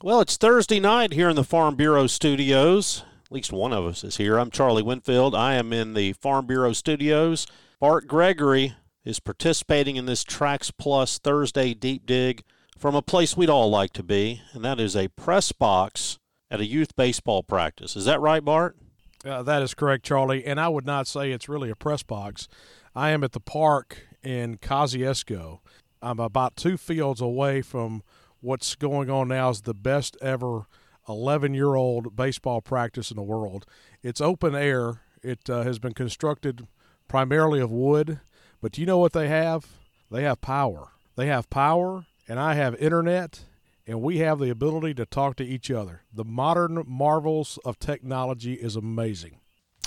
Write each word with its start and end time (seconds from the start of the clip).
Well, 0.00 0.20
it's 0.20 0.36
Thursday 0.36 0.78
night 0.78 1.12
here 1.12 1.28
in 1.28 1.34
the 1.34 1.42
Farm 1.42 1.74
Bureau 1.74 2.06
studios. 2.06 3.02
At 3.26 3.32
least 3.32 3.52
one 3.52 3.72
of 3.72 3.84
us 3.84 4.04
is 4.04 4.16
here. 4.16 4.38
I'm 4.38 4.48
Charlie 4.48 4.80
Winfield. 4.80 5.34
I 5.34 5.54
am 5.54 5.72
in 5.72 5.94
the 5.94 6.12
Farm 6.12 6.46
Bureau 6.46 6.72
studios. 6.72 7.48
Bart 7.80 8.06
Gregory 8.06 8.76
is 9.04 9.18
participating 9.18 9.96
in 9.96 10.06
this 10.06 10.22
Trax 10.22 10.70
Plus 10.78 11.18
Thursday 11.18 11.74
deep 11.74 12.06
dig 12.06 12.44
from 12.78 12.94
a 12.94 13.02
place 13.02 13.36
we'd 13.36 13.50
all 13.50 13.70
like 13.70 13.92
to 13.94 14.04
be, 14.04 14.40
and 14.52 14.64
that 14.64 14.78
is 14.78 14.94
a 14.94 15.08
press 15.08 15.50
box 15.50 16.20
at 16.48 16.60
a 16.60 16.66
youth 16.66 16.94
baseball 16.94 17.42
practice. 17.42 17.96
Is 17.96 18.04
that 18.04 18.20
right, 18.20 18.44
Bart? 18.44 18.76
Uh, 19.24 19.42
that 19.42 19.62
is 19.62 19.74
correct, 19.74 20.04
Charlie. 20.04 20.46
And 20.46 20.60
I 20.60 20.68
would 20.68 20.86
not 20.86 21.08
say 21.08 21.32
it's 21.32 21.48
really 21.48 21.70
a 21.70 21.76
press 21.76 22.04
box. 22.04 22.46
I 22.94 23.10
am 23.10 23.24
at 23.24 23.32
the 23.32 23.40
park 23.40 24.06
in 24.22 24.58
Kosciusko. 24.58 25.58
I'm 26.00 26.20
about 26.20 26.54
two 26.54 26.76
fields 26.76 27.20
away 27.20 27.62
from 27.62 28.04
what's 28.40 28.74
going 28.74 29.10
on 29.10 29.28
now 29.28 29.50
is 29.50 29.62
the 29.62 29.74
best 29.74 30.16
ever 30.20 30.66
11 31.08 31.54
year 31.54 31.74
old 31.74 32.14
baseball 32.14 32.60
practice 32.60 33.10
in 33.10 33.16
the 33.16 33.22
world. 33.22 33.66
It's 34.02 34.20
open 34.20 34.54
air, 34.54 35.00
it 35.22 35.48
uh, 35.48 35.62
has 35.62 35.78
been 35.78 35.94
constructed 35.94 36.66
primarily 37.08 37.60
of 37.60 37.70
wood, 37.70 38.20
but 38.60 38.72
do 38.72 38.80
you 38.80 38.86
know 38.86 38.98
what 38.98 39.12
they 39.12 39.28
have? 39.28 39.66
They 40.10 40.22
have 40.22 40.40
power. 40.40 40.88
They 41.16 41.26
have 41.26 41.50
power, 41.50 42.06
and 42.28 42.38
I 42.38 42.54
have 42.54 42.74
internet, 42.76 43.40
and 43.86 44.00
we 44.00 44.18
have 44.18 44.38
the 44.38 44.50
ability 44.50 44.94
to 44.94 45.06
talk 45.06 45.36
to 45.36 45.44
each 45.44 45.70
other. 45.70 46.02
The 46.12 46.24
modern 46.24 46.84
marvels 46.86 47.58
of 47.64 47.78
technology 47.78 48.54
is 48.54 48.76
amazing. 48.76 49.40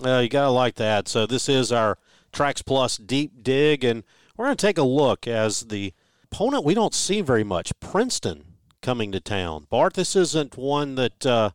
Uh, 0.03 0.19
you 0.19 0.29
got 0.29 0.45
to 0.45 0.49
like 0.49 0.75
that. 0.75 1.07
So, 1.07 1.25
this 1.25 1.47
is 1.47 1.71
our 1.71 1.97
Trax 2.33 2.65
Plus 2.65 2.97
deep 2.97 3.43
dig, 3.43 3.83
and 3.83 4.03
we're 4.35 4.45
going 4.45 4.57
to 4.57 4.65
take 4.65 4.77
a 4.77 4.83
look 4.83 5.27
as 5.27 5.61
the 5.61 5.93
opponent 6.25 6.65
we 6.65 6.73
don't 6.73 6.93
see 6.93 7.21
very 7.21 7.43
much, 7.43 7.71
Princeton, 7.79 8.50
coming 8.81 9.11
to 9.11 9.19
town. 9.19 9.67
Bart, 9.69 9.93
this 9.93 10.15
isn't 10.15 10.57
one 10.57 10.95
that 10.95 11.25
uh, 11.25 11.51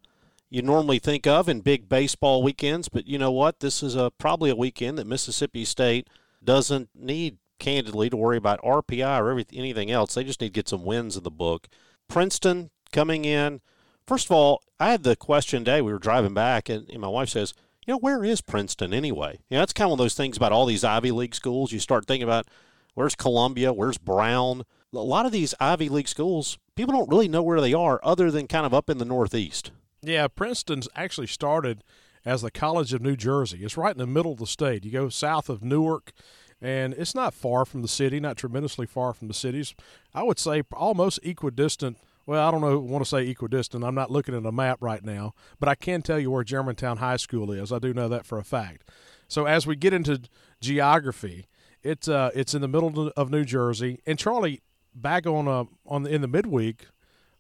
you 0.49 0.63
normally 0.63 0.99
think 0.99 1.27
of 1.27 1.49
in 1.49 1.61
big 1.61 1.89
baseball 1.89 2.43
weekends, 2.43 2.89
but 2.89 3.07
you 3.07 3.19
know 3.19 3.33
what? 3.33 3.61
This 3.61 3.83
is 3.83 3.97
a 3.97 4.11
probably 4.11 4.51
a 4.51 4.57
weekend 4.57 4.99
that 4.99 5.07
Mississippi 5.07 5.65
State 5.65 6.09
doesn't 6.43 6.91
need, 6.95 7.39
candidly, 7.59 8.09
to 8.11 8.17
worry 8.17 8.37
about 8.37 8.63
RPI 8.63 9.21
or 9.21 9.31
everything, 9.31 9.59
anything 9.59 9.91
else. 9.91 10.15
They 10.15 10.25
just 10.25 10.41
need 10.41 10.49
to 10.49 10.53
get 10.53 10.69
some 10.69 10.85
wins 10.85 11.17
in 11.17 11.25
the 11.25 11.31
book. 11.31 11.69
Princeton 12.09 12.71
coming 12.93 13.25
in. 13.25 13.61
First 14.07 14.27
of 14.27 14.33
all, 14.33 14.63
I 14.79 14.91
had 14.91 15.03
the 15.03 15.17
question 15.17 15.65
today. 15.65 15.83
We 15.83 15.93
were 15.93 15.99
driving 15.99 16.35
back, 16.35 16.69
and, 16.69 16.89
and 16.89 17.01
my 17.01 17.09
wife 17.09 17.31
says, 17.31 17.53
you 17.87 17.95
know, 17.95 17.99
where 17.99 18.25
is 18.25 18.41
Princeton 18.41 18.93
anyway? 18.93 19.41
You 19.49 19.57
know, 19.57 19.63
that's 19.63 19.73
kind 19.73 19.87
of 19.87 19.91
one 19.91 20.01
of 20.01 20.05
those 20.05 20.15
things 20.15 20.37
about 20.37 20.53
all 20.53 20.67
these 20.67 20.85
Ivy 20.85 21.13
League 21.13 21.35
schools. 21.35 21.73
You 21.73 21.79
start 21.79 22.07
thinking 22.07 22.25
about 22.25 22.47
where's 22.95 23.15
Columbia, 23.15 23.73
where's 23.73 23.99
Brown. 23.99 24.65
A 24.93 24.99
lot 24.99 25.27
of 25.27 25.33
these 25.33 25.55
Ivy 25.61 25.89
League 25.89 26.09
schools, 26.09 26.59
people 26.77 26.95
don't 26.95 27.09
really 27.09 27.29
know 27.29 27.43
where 27.43 27.61
they 27.61 27.75
are 27.75 27.99
other 28.05 28.31
than 28.31 28.47
kind 28.47 28.67
of 28.67 28.75
up 28.75 28.89
in 28.89 28.99
the 28.99 29.05
Northeast. 29.05 29.73
Yeah, 30.03 30.29
Princeton's 30.29 30.89
actually 30.95 31.27
started 31.27 31.83
as 32.25 32.43
the 32.43 32.51
College 32.51 32.93
of 32.93 33.03
New 33.03 33.17
Jersey. 33.17 33.61
It's 33.63 33.77
right 33.77 33.95
in 33.95 33.99
the 33.99 34.07
middle 34.07 34.33
of 34.33 34.39
the 34.39 34.47
state. 34.47 34.85
You 34.85 34.93
go 34.93 35.09
south 35.09 35.49
of 35.49 35.65
Newark, 35.65 36.13
and 36.61 36.92
it's 36.95 37.15
not 37.15 37.35
far 37.35 37.65
from 37.65 37.83
the 37.83 37.89
city, 37.89 38.20
not 38.20 38.36
tremendously 38.36 38.86
far 38.86 39.13
from 39.15 39.29
the 39.29 39.35
cities. 39.35 39.75
I 40.15 40.23
would 40.23 40.39
say 40.39 40.63
almost 40.73 41.19
equidistant. 41.23 41.98
Well, 42.27 42.47
I 42.47 42.51
don't 42.51 42.61
know. 42.61 42.79
Want 42.79 43.05
to 43.05 43.09
say 43.09 43.29
equidistant? 43.29 43.85
I'm 43.85 43.95
not 43.95 44.11
looking 44.11 44.35
at 44.35 44.45
a 44.45 44.53
map 44.53 44.79
right 44.81 45.03
now, 45.03 45.33
but 45.61 45.69
I 45.69 45.77
can 45.77 46.03
tell 46.03 46.19
you 46.19 46.31
where 46.31 46.45
Germantown 46.45 46.98
High 46.98 47.17
School 47.17 47.53
is. 47.53 47.73
I 47.73 47.79
do 47.79 47.95
know 47.95 48.09
that 48.09 48.27
for 48.27 48.39
a 48.39 48.45
fact. 48.45 48.89
So 49.29 49.47
as 49.47 49.67
we 49.67 49.77
get 49.77 49.92
into 49.92 50.20
geography, 50.61 51.47
it's 51.83 52.09
uh, 52.09 52.31
it's 52.35 52.55
in 52.55 52.63
the 52.63 52.69
middle 52.69 53.13
of 53.17 53.31
New 53.31 53.45
Jersey. 53.45 54.01
And 54.07 54.19
Charlie, 54.19 54.63
back 54.96 55.27
on 55.27 55.46
uh, 55.46 55.64
on 55.86 56.02
the, 56.02 56.14
in 56.14 56.20
the 56.23 56.29
midweek 56.29 56.86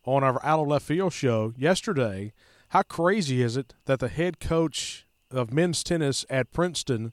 on 0.04 0.22
our 0.22 0.44
out 0.44 0.60
of 0.60 0.68
left 0.68 0.86
field 0.86 1.12
show 1.12 1.52
yesterday, 1.56 2.32
how 2.68 2.82
crazy 2.82 3.42
is 3.42 3.56
it 3.56 3.74
that 3.86 3.98
the 3.98 4.08
head 4.08 4.38
coach 4.38 5.06
of 5.30 5.52
men's 5.52 5.82
tennis 5.82 6.24
at 6.30 6.52
Princeton 6.52 7.12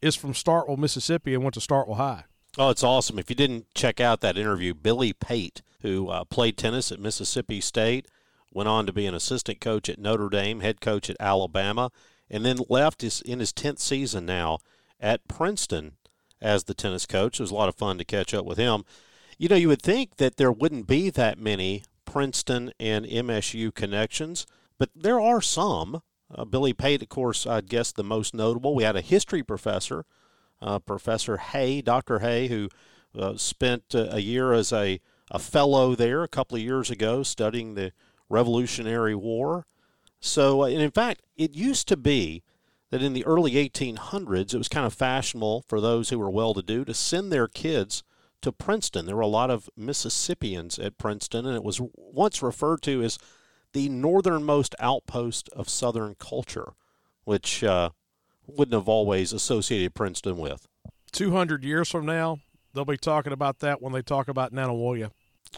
is 0.00 0.16
from 0.16 0.32
Starkville, 0.32 0.78
Mississippi, 0.78 1.34
and 1.34 1.42
went 1.42 1.54
to 1.54 1.60
Starkville 1.60 1.96
High? 1.96 2.24
Oh, 2.56 2.70
it's 2.70 2.84
awesome! 2.84 3.18
If 3.18 3.28
you 3.28 3.36
didn't 3.36 3.66
check 3.74 4.00
out 4.00 4.20
that 4.20 4.38
interview, 4.38 4.74
Billy 4.74 5.12
Pate, 5.12 5.62
who 5.82 6.08
uh, 6.08 6.24
played 6.24 6.56
tennis 6.56 6.92
at 6.92 7.00
Mississippi 7.00 7.60
State, 7.60 8.06
went 8.52 8.68
on 8.68 8.86
to 8.86 8.92
be 8.92 9.06
an 9.06 9.14
assistant 9.14 9.60
coach 9.60 9.88
at 9.88 9.98
Notre 9.98 10.28
Dame, 10.28 10.60
head 10.60 10.80
coach 10.80 11.10
at 11.10 11.16
Alabama, 11.18 11.90
and 12.30 12.44
then 12.44 12.58
left 12.68 13.02
his 13.02 13.20
in 13.20 13.40
his 13.40 13.52
tenth 13.52 13.80
season 13.80 14.24
now 14.24 14.60
at 15.00 15.26
Princeton 15.28 15.96
as 16.40 16.64
the 16.64 16.74
tennis 16.74 17.06
coach. 17.06 17.40
It 17.40 17.42
was 17.42 17.50
a 17.50 17.54
lot 17.54 17.68
of 17.68 17.74
fun 17.74 17.98
to 17.98 18.04
catch 18.04 18.32
up 18.32 18.44
with 18.44 18.58
him. 18.58 18.84
You 19.36 19.48
know, 19.48 19.56
you 19.56 19.68
would 19.68 19.82
think 19.82 20.16
that 20.16 20.36
there 20.36 20.52
wouldn't 20.52 20.86
be 20.86 21.10
that 21.10 21.38
many 21.38 21.82
Princeton 22.04 22.72
and 22.78 23.04
MSU 23.04 23.74
connections, 23.74 24.46
but 24.78 24.90
there 24.94 25.20
are 25.20 25.40
some. 25.40 26.02
Uh, 26.32 26.44
Billy 26.44 26.72
Pate, 26.72 27.02
of 27.02 27.08
course, 27.08 27.46
I'd 27.46 27.68
guess 27.68 27.92
the 27.92 28.04
most 28.04 28.34
notable. 28.34 28.74
We 28.74 28.84
had 28.84 28.96
a 28.96 29.00
history 29.00 29.42
professor, 29.42 30.04
uh, 30.62 30.78
Professor 30.78 31.36
Hay, 31.38 31.82
Dr. 31.82 32.20
Hay, 32.20 32.48
who 32.48 32.68
uh, 33.18 33.36
spent 33.36 33.94
uh, 33.94 34.08
a 34.10 34.20
year 34.20 34.52
as 34.52 34.72
a, 34.72 35.00
a 35.30 35.38
fellow 35.38 35.94
there 35.94 36.22
a 36.22 36.28
couple 36.28 36.56
of 36.56 36.62
years 36.62 36.90
ago 36.90 37.22
studying 37.22 37.74
the 37.74 37.92
Revolutionary 38.28 39.14
War. 39.14 39.66
So, 40.20 40.62
uh, 40.62 40.66
and 40.66 40.80
in 40.80 40.90
fact, 40.90 41.22
it 41.36 41.54
used 41.54 41.88
to 41.88 41.96
be 41.96 42.42
that 42.90 43.02
in 43.02 43.12
the 43.12 43.26
early 43.26 43.52
1800s, 43.52 44.54
it 44.54 44.58
was 44.58 44.68
kind 44.68 44.86
of 44.86 44.94
fashionable 44.94 45.64
for 45.68 45.80
those 45.80 46.10
who 46.10 46.18
were 46.18 46.30
well 46.30 46.54
to 46.54 46.62
do 46.62 46.84
to 46.84 46.94
send 46.94 47.32
their 47.32 47.48
kids 47.48 48.04
to 48.44 48.52
Princeton. 48.52 49.06
There 49.06 49.16
were 49.16 49.22
a 49.22 49.26
lot 49.26 49.50
of 49.50 49.70
Mississippians 49.74 50.78
at 50.78 50.98
Princeton, 50.98 51.46
and 51.46 51.56
it 51.56 51.64
was 51.64 51.80
once 51.94 52.42
referred 52.42 52.82
to 52.82 53.02
as 53.02 53.18
the 53.72 53.88
northernmost 53.88 54.74
outpost 54.78 55.48
of 55.50 55.68
Southern 55.68 56.14
culture, 56.14 56.74
which 57.24 57.64
uh, 57.64 57.90
wouldn't 58.46 58.74
have 58.74 58.88
always 58.88 59.32
associated 59.32 59.94
Princeton 59.94 60.36
with. 60.36 60.68
200 61.12 61.64
years 61.64 61.90
from 61.90 62.04
now, 62.04 62.38
they'll 62.74 62.84
be 62.84 62.98
talking 62.98 63.32
about 63.32 63.60
that 63.60 63.80
when 63.80 63.94
they 63.94 64.02
talk 64.02 64.28
about 64.28 64.52
Nanawoya. 64.52 65.10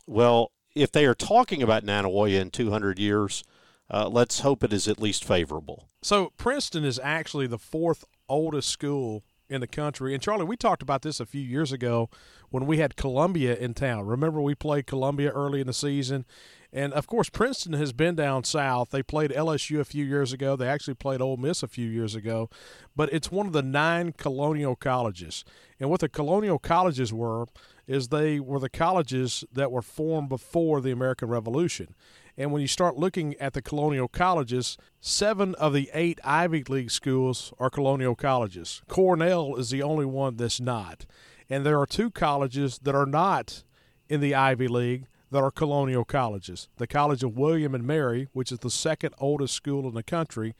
Well, 0.07 0.53
if 0.77 0.93
they 0.93 1.07
are 1.07 1.15
talking 1.15 1.65
about 1.65 1.85
Nanawoya 1.85 2.41
in 2.41 2.51
200 2.51 3.01
years, 3.01 3.43
uh, 3.91 4.09
let's 4.09 4.41
hope 4.41 4.63
it 4.63 4.73
is 4.73 4.87
at 4.87 5.01
least 5.01 5.25
favorable. 5.25 5.89
So 6.03 6.33
Princeton 6.37 6.85
is 6.85 7.01
actually 7.03 7.49
the 7.49 7.59
fourth 7.59 8.05
oldest 8.29 8.69
school 8.69 9.25
in 9.49 9.61
the 9.61 9.67
country. 9.67 10.12
And 10.12 10.23
Charlie, 10.23 10.45
we 10.45 10.57
talked 10.57 10.83
about 10.83 11.03
this 11.03 11.21
a 11.21 11.27
few 11.27 11.41
years 11.41 11.73
ago 11.73 12.11
when 12.51 12.67
we 12.67 12.79
had 12.79 12.97
Columbia 12.97 13.57
in 13.57 13.75
town. 13.75 14.07
Remember 14.07 14.41
we 14.41 14.55
played 14.55 14.87
Columbia 14.87 15.31
early 15.31 15.61
in 15.61 15.67
the 15.67 15.73
season? 15.73 16.25
And 16.73 16.93
of 16.93 17.07
course, 17.07 17.31
Princeton 17.31 17.73
has 17.75 17.93
been 17.93 18.17
down 18.17 18.45
south. 18.45 18.91
They 18.91 19.03
played 19.03 19.31
LSU 19.31 19.81
a 19.81 19.85
few 19.85 20.05
years 20.05 20.33
ago. 20.33 20.56
They 20.56 20.69
actually 20.69 20.95
played 20.95 21.21
Ole 21.21 21.37
Miss 21.37 21.62
a 21.62 21.69
few 21.69 21.89
years 21.89 22.15
ago. 22.15 22.51
But 22.95 23.12
it's 23.12 23.31
one 23.31 23.47
of 23.47 23.53
the 23.53 23.62
nine 23.62 24.12
colonial 24.12 24.77
colleges. 24.77 25.45
And 25.81 25.89
what 25.89 26.01
the 26.01 26.09
colonial 26.09 26.59
colleges 26.59 27.12
were 27.12 27.47
is 27.87 28.09
they 28.09 28.41
were 28.41 28.59
the 28.59 28.69
colleges 28.69 29.45
that 29.53 29.71
were 29.71 29.83
formed 29.83 30.29
before 30.29 30.81
the 30.81 30.91
American 30.91 31.29
Revolution. 31.29 31.95
And 32.39 32.53
when 32.53 32.61
you 32.61 32.69
start 32.69 32.97
looking 32.97 33.35
at 33.37 33.55
the 33.55 33.62
colonial 33.62 34.09
colleges, 34.09 34.77
seven 35.00 35.55
of 35.55 35.73
the 35.73 35.91
eight 35.94 36.21
Ivy 36.23 36.65
League 36.65 36.91
schools 36.91 37.53
are 37.59 37.71
colonial 37.71 38.15
colleges. 38.15 38.83
Cornell 38.88 39.56
is 39.56 39.71
the 39.71 39.83
only 39.83 40.05
one 40.05 40.37
that's 40.37 40.61
not. 40.61 41.06
And 41.49 41.65
there 41.65 41.81
are 41.81 41.87
two 41.87 42.11
colleges 42.11 42.79
that 42.83 42.94
are 42.94 43.06
not 43.06 43.65
in 44.09 44.21
the 44.21 44.35
Ivy 44.35 44.69
League 44.69 45.06
that 45.31 45.43
are 45.43 45.50
colonial 45.50 46.05
colleges 46.05 46.69
the 46.77 46.87
College 46.87 47.23
of 47.23 47.37
William 47.37 47.75
and 47.75 47.85
Mary, 47.85 48.29
which 48.33 48.53
is 48.53 48.61
the 48.61 48.71
second 48.71 49.15
oldest 49.19 49.55
school 49.55 49.89
in 49.89 49.94
the 49.94 50.03
country, 50.03 50.55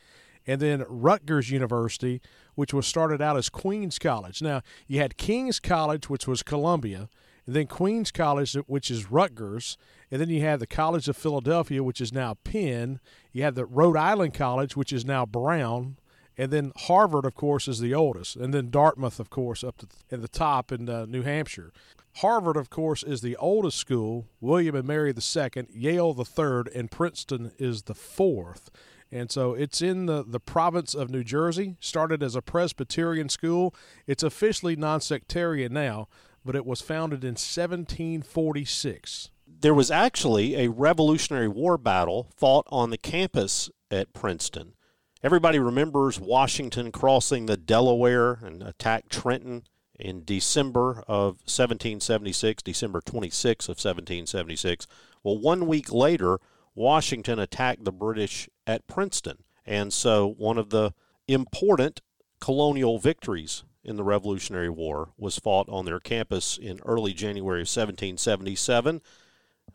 and 0.47 0.61
then 0.61 0.85
Rutgers 0.89 1.51
University, 1.51 2.21
which 2.55 2.75
was 2.75 2.87
started 2.87 3.21
out 3.21 3.37
as 3.37 3.49
Queens 3.49 3.99
College. 3.99 4.43
Now, 4.43 4.63
you 4.87 4.99
had 5.01 5.17
King's 5.17 5.61
College, 5.61 6.09
which 6.09 6.27
was 6.27 6.43
Columbia, 6.43 7.09
and 7.47 7.55
then 7.55 7.67
Queens 7.67 8.11
College, 8.11 8.55
which 8.67 8.91
is 8.91 9.11
Rutgers, 9.11 9.77
and 10.11 10.21
then 10.21 10.31
you 10.31 10.41
have 10.43 10.61
the 10.61 10.67
College 10.67 11.09
of 11.09 11.17
Philadelphia, 11.17 11.83
which 11.83 12.01
is 12.01 12.13
now 12.13 12.35
Penn. 12.45 13.01
You 13.33 13.43
have 13.43 13.55
the 13.55 13.67
Rhode 13.67 13.97
Island 13.97 14.35
College, 14.35 14.77
which 14.77 14.93
is 14.93 15.05
now 15.05 15.27
Brown, 15.27 15.97
And 16.39 16.53
then 16.53 16.73
Harvard, 16.77 17.25
of 17.25 17.35
course, 17.35 17.67
is 17.67 17.81
the 17.81 17.95
oldest. 17.95 18.37
And 18.37 18.53
then 18.53 18.71
Dartmouth, 18.71 19.19
of 19.19 19.31
course, 19.31 19.65
up 19.65 19.79
to 19.79 19.87
in 20.11 20.21
the 20.21 20.29
top 20.29 20.71
in 20.71 20.89
uh, 20.89 21.07
New 21.07 21.23
Hampshire. 21.23 21.73
Harvard, 22.17 22.57
of 22.57 22.71
course, 22.71 23.03
is 23.03 23.21
the 23.21 23.37
oldest 23.37 23.79
school. 23.79 24.27
William 24.41 24.75
and 24.75 24.87
Mary 24.87 25.13
the 25.13 25.21
second, 25.21 25.69
Yale 25.73 26.15
the 26.15 26.25
third, 26.25 26.69
and 26.75 26.91
Princeton 26.91 27.53
is 27.59 27.83
the 27.83 27.95
fourth. 27.95 28.71
And 29.11 29.31
so 29.31 29.55
it's 29.55 29.83
in 29.83 30.07
the, 30.07 30.25
the 30.27 30.41
province 30.41 30.95
of 30.95 31.11
New 31.11 31.25
Jersey, 31.25 31.77
started 31.81 32.23
as 32.23 32.35
a 32.35 32.43
Presbyterian 32.43 33.29
school. 33.29 33.75
It's 34.07 34.23
officially 34.23 34.77
non-sectarian 34.77 35.73
now, 35.73 36.09
but 36.45 36.57
it 36.57 36.67
was 36.67 36.81
founded 36.81 37.23
in 37.23 37.35
1746. 37.35 39.31
There 39.59 39.75
was 39.75 39.91
actually 39.91 40.55
a 40.55 40.69
Revolutionary 40.69 41.49
War 41.49 41.79
battle 41.79 42.29
fought 42.37 42.67
on 42.69 42.91
the 42.91 42.99
campus 42.99 43.71
at 43.91 44.13
Princeton. 44.13 44.75
Everybody 45.23 45.59
remembers 45.59 46.21
Washington 46.21 46.93
crossing 46.93 47.47
the 47.47 47.57
Delaware 47.57 48.39
and 48.43 48.63
attacked 48.63 49.11
Trenton 49.11 49.65
in 49.99 50.25
December 50.25 51.03
of 51.09 51.39
1776, 51.47 52.63
December 52.63 53.01
26 53.01 53.67
of 53.67 53.77
1776. 53.77 54.87
Well, 55.23 55.39
one 55.39 55.67
week 55.67 55.91
later, 55.91 56.39
Washington 56.75 57.39
attacked 57.39 57.85
the 57.85 57.93
British 57.93 58.51
at 58.67 58.87
Princeton. 58.87 59.39
And 59.65 59.91
so 59.91 60.35
one 60.37 60.59
of 60.59 60.69
the 60.69 60.93
important 61.27 62.03
colonial 62.41 62.99
victories 62.99 63.65
in 63.83 63.97
the 63.97 64.05
Revolutionary 64.05 64.69
War 64.69 65.13
was 65.17 65.39
fought 65.39 65.69
on 65.71 65.87
their 65.87 66.01
campus 66.01 66.59
in 66.59 66.81
early 66.85 67.15
January 67.15 67.61
of 67.61 67.69
1777. 67.69 69.01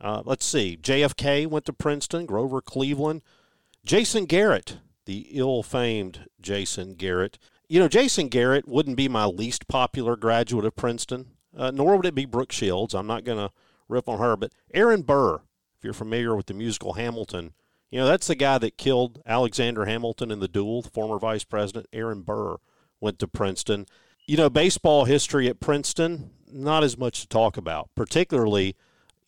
Uh, 0.01 0.23
let's 0.25 0.45
see, 0.45 0.77
JFK 0.81 1.45
went 1.45 1.65
to 1.65 1.73
Princeton, 1.73 2.25
Grover 2.25 2.59
Cleveland. 2.59 3.21
Jason 3.85 4.25
Garrett, 4.25 4.79
the 5.05 5.27
ill 5.31 5.61
famed 5.61 6.25
Jason 6.41 6.95
Garrett. 6.95 7.37
You 7.69 7.79
know, 7.79 7.87
Jason 7.87 8.27
Garrett 8.27 8.67
wouldn't 8.67 8.97
be 8.97 9.07
my 9.07 9.25
least 9.25 9.67
popular 9.67 10.15
graduate 10.15 10.65
of 10.65 10.75
Princeton, 10.75 11.27
uh, 11.55 11.71
nor 11.71 11.95
would 11.95 12.05
it 12.05 12.15
be 12.15 12.25
Brooke 12.25 12.51
Shields. 12.51 12.95
I'm 12.95 13.07
not 13.07 13.23
going 13.23 13.37
to 13.37 13.53
rip 13.87 14.09
on 14.09 14.19
her, 14.19 14.35
but 14.35 14.51
Aaron 14.73 15.03
Burr, 15.03 15.35
if 15.35 15.83
you're 15.83 15.93
familiar 15.93 16.35
with 16.35 16.47
the 16.47 16.53
musical 16.53 16.93
Hamilton, 16.93 17.53
you 17.91 17.99
know, 17.99 18.07
that's 18.07 18.27
the 18.27 18.35
guy 18.35 18.57
that 18.57 18.77
killed 18.77 19.21
Alexander 19.25 19.85
Hamilton 19.85 20.31
in 20.31 20.39
the 20.39 20.47
duel, 20.47 20.81
the 20.81 20.89
former 20.89 21.19
vice 21.19 21.43
president. 21.43 21.87
Aaron 21.93 22.21
Burr 22.21 22.57
went 22.99 23.19
to 23.19 23.27
Princeton. 23.27 23.85
You 24.25 24.37
know, 24.37 24.49
baseball 24.49 25.05
history 25.05 25.47
at 25.47 25.59
Princeton, 25.59 26.31
not 26.51 26.83
as 26.83 26.97
much 26.97 27.21
to 27.21 27.27
talk 27.27 27.57
about, 27.57 27.89
particularly 27.95 28.75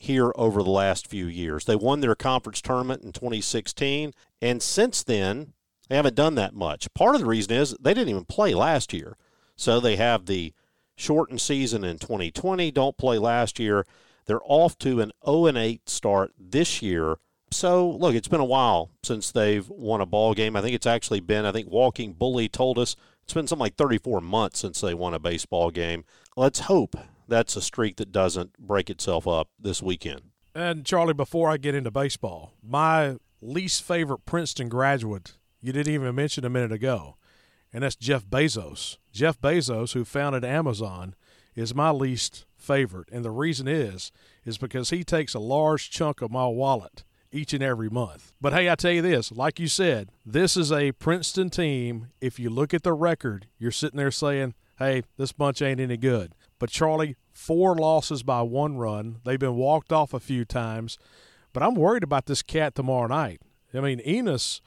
here 0.03 0.31
over 0.35 0.61
the 0.61 0.69
last 0.69 1.07
few 1.07 1.27
years. 1.27 1.65
They 1.65 1.75
won 1.75 2.01
their 2.01 2.15
conference 2.15 2.61
tournament 2.61 3.03
in 3.03 3.11
2016, 3.11 4.13
and 4.41 4.61
since 4.61 5.03
then, 5.03 5.53
they 5.89 5.95
haven't 5.95 6.15
done 6.15 6.35
that 6.35 6.53
much. 6.53 6.93
Part 6.93 7.15
of 7.15 7.21
the 7.21 7.27
reason 7.27 7.53
is 7.53 7.75
they 7.79 7.93
didn't 7.93 8.09
even 8.09 8.25
play 8.25 8.53
last 8.53 8.93
year. 8.93 9.17
So 9.55 9.79
they 9.79 9.95
have 9.95 10.25
the 10.25 10.53
shortened 10.95 11.41
season 11.41 11.83
in 11.83 11.99
2020, 11.99 12.71
don't 12.71 12.97
play 12.97 13.17
last 13.17 13.59
year. 13.59 13.85
They're 14.25 14.41
off 14.43 14.77
to 14.79 15.01
an 15.01 15.11
0 15.25 15.47
8 15.55 15.89
start 15.89 16.33
this 16.37 16.81
year. 16.81 17.17
So 17.51 17.89
look, 17.89 18.15
it's 18.15 18.27
been 18.27 18.39
a 18.39 18.45
while 18.45 18.89
since 19.03 19.31
they've 19.31 19.67
won 19.69 20.01
a 20.01 20.05
ball 20.05 20.33
game. 20.33 20.55
I 20.55 20.61
think 20.61 20.75
it's 20.75 20.87
actually 20.87 21.19
been. 21.19 21.45
I 21.45 21.51
think 21.51 21.69
Walking 21.69 22.13
Bully 22.13 22.49
told 22.49 22.79
us 22.79 22.95
it's 23.23 23.33
been 23.33 23.47
something 23.47 23.61
like 23.61 23.75
34 23.75 24.21
months 24.21 24.59
since 24.59 24.81
they 24.81 24.93
won 24.93 25.13
a 25.13 25.19
baseball 25.19 25.71
game. 25.71 26.03
Let's 26.35 26.61
hope 26.61 26.95
that's 27.27 27.55
a 27.55 27.61
streak 27.61 27.97
that 27.97 28.11
doesn't 28.11 28.57
break 28.57 28.89
itself 28.89 29.27
up 29.27 29.49
this 29.59 29.81
weekend. 29.81 30.21
And 30.55 30.85
Charlie, 30.85 31.13
before 31.13 31.49
I 31.49 31.57
get 31.57 31.75
into 31.75 31.91
baseball, 31.91 32.53
my 32.61 33.17
least 33.41 33.83
favorite 33.83 34.25
Princeton 34.25 34.69
graduate 34.69 35.33
you 35.63 35.71
didn't 35.71 35.93
even 35.93 36.13
mention 36.13 36.43
a 36.43 36.49
minute 36.49 36.73
ago, 36.73 37.15
and 37.71 37.83
that's 37.83 37.95
Jeff 37.95 38.25
Bezos. 38.25 38.97
Jeff 39.13 39.39
Bezos, 39.39 39.93
who 39.93 40.03
founded 40.03 40.43
Amazon, 40.43 41.15
is 41.55 41.73
my 41.73 41.89
least 41.89 42.45
favorite, 42.57 43.07
and 43.13 43.23
the 43.23 43.31
reason 43.31 43.65
is 43.67 44.11
is 44.43 44.57
because 44.57 44.89
he 44.89 45.05
takes 45.05 45.33
a 45.33 45.39
large 45.39 45.89
chunk 45.89 46.21
of 46.21 46.31
my 46.31 46.45
wallet 46.47 47.05
each 47.31 47.53
and 47.53 47.63
every 47.63 47.89
month. 47.89 48.33
But 48.41 48.51
hey, 48.51 48.69
I 48.69 48.75
tell 48.75 48.91
you 48.91 49.01
this, 49.01 49.31
like 49.31 49.57
you 49.57 49.69
said, 49.69 50.09
this 50.25 50.57
is 50.57 50.69
a 50.69 50.91
Princeton 50.91 51.49
team. 51.49 52.09
If 52.19 52.39
you 52.39 52.49
look 52.49 52.73
at 52.73 52.83
the 52.83 52.93
record, 52.93 53.47
you're 53.57 53.71
sitting 53.71 53.97
there 53.97 54.11
saying, 54.11 54.55
"Hey, 54.79 55.03
this 55.15 55.31
bunch 55.31 55.61
ain't 55.61 55.79
any 55.79 55.95
good." 55.95 56.33
But 56.59 56.69
Charlie, 56.69 57.15
four 57.31 57.75
losses 57.75 58.23
by 58.23 58.41
one 58.41 58.77
run. 58.77 59.17
They've 59.25 59.39
been 59.39 59.55
walked 59.55 59.91
off 59.91 60.13
a 60.13 60.19
few 60.19 60.45
times, 60.45 60.97
but 61.51 61.63
I'm 61.63 61.75
worried 61.75 62.03
about 62.03 62.25
this 62.25 62.41
cat 62.41 62.75
tomorrow 62.75 63.07
night. 63.07 63.41
I 63.73 63.81
mean, 63.81 63.99
Emus 64.01 64.61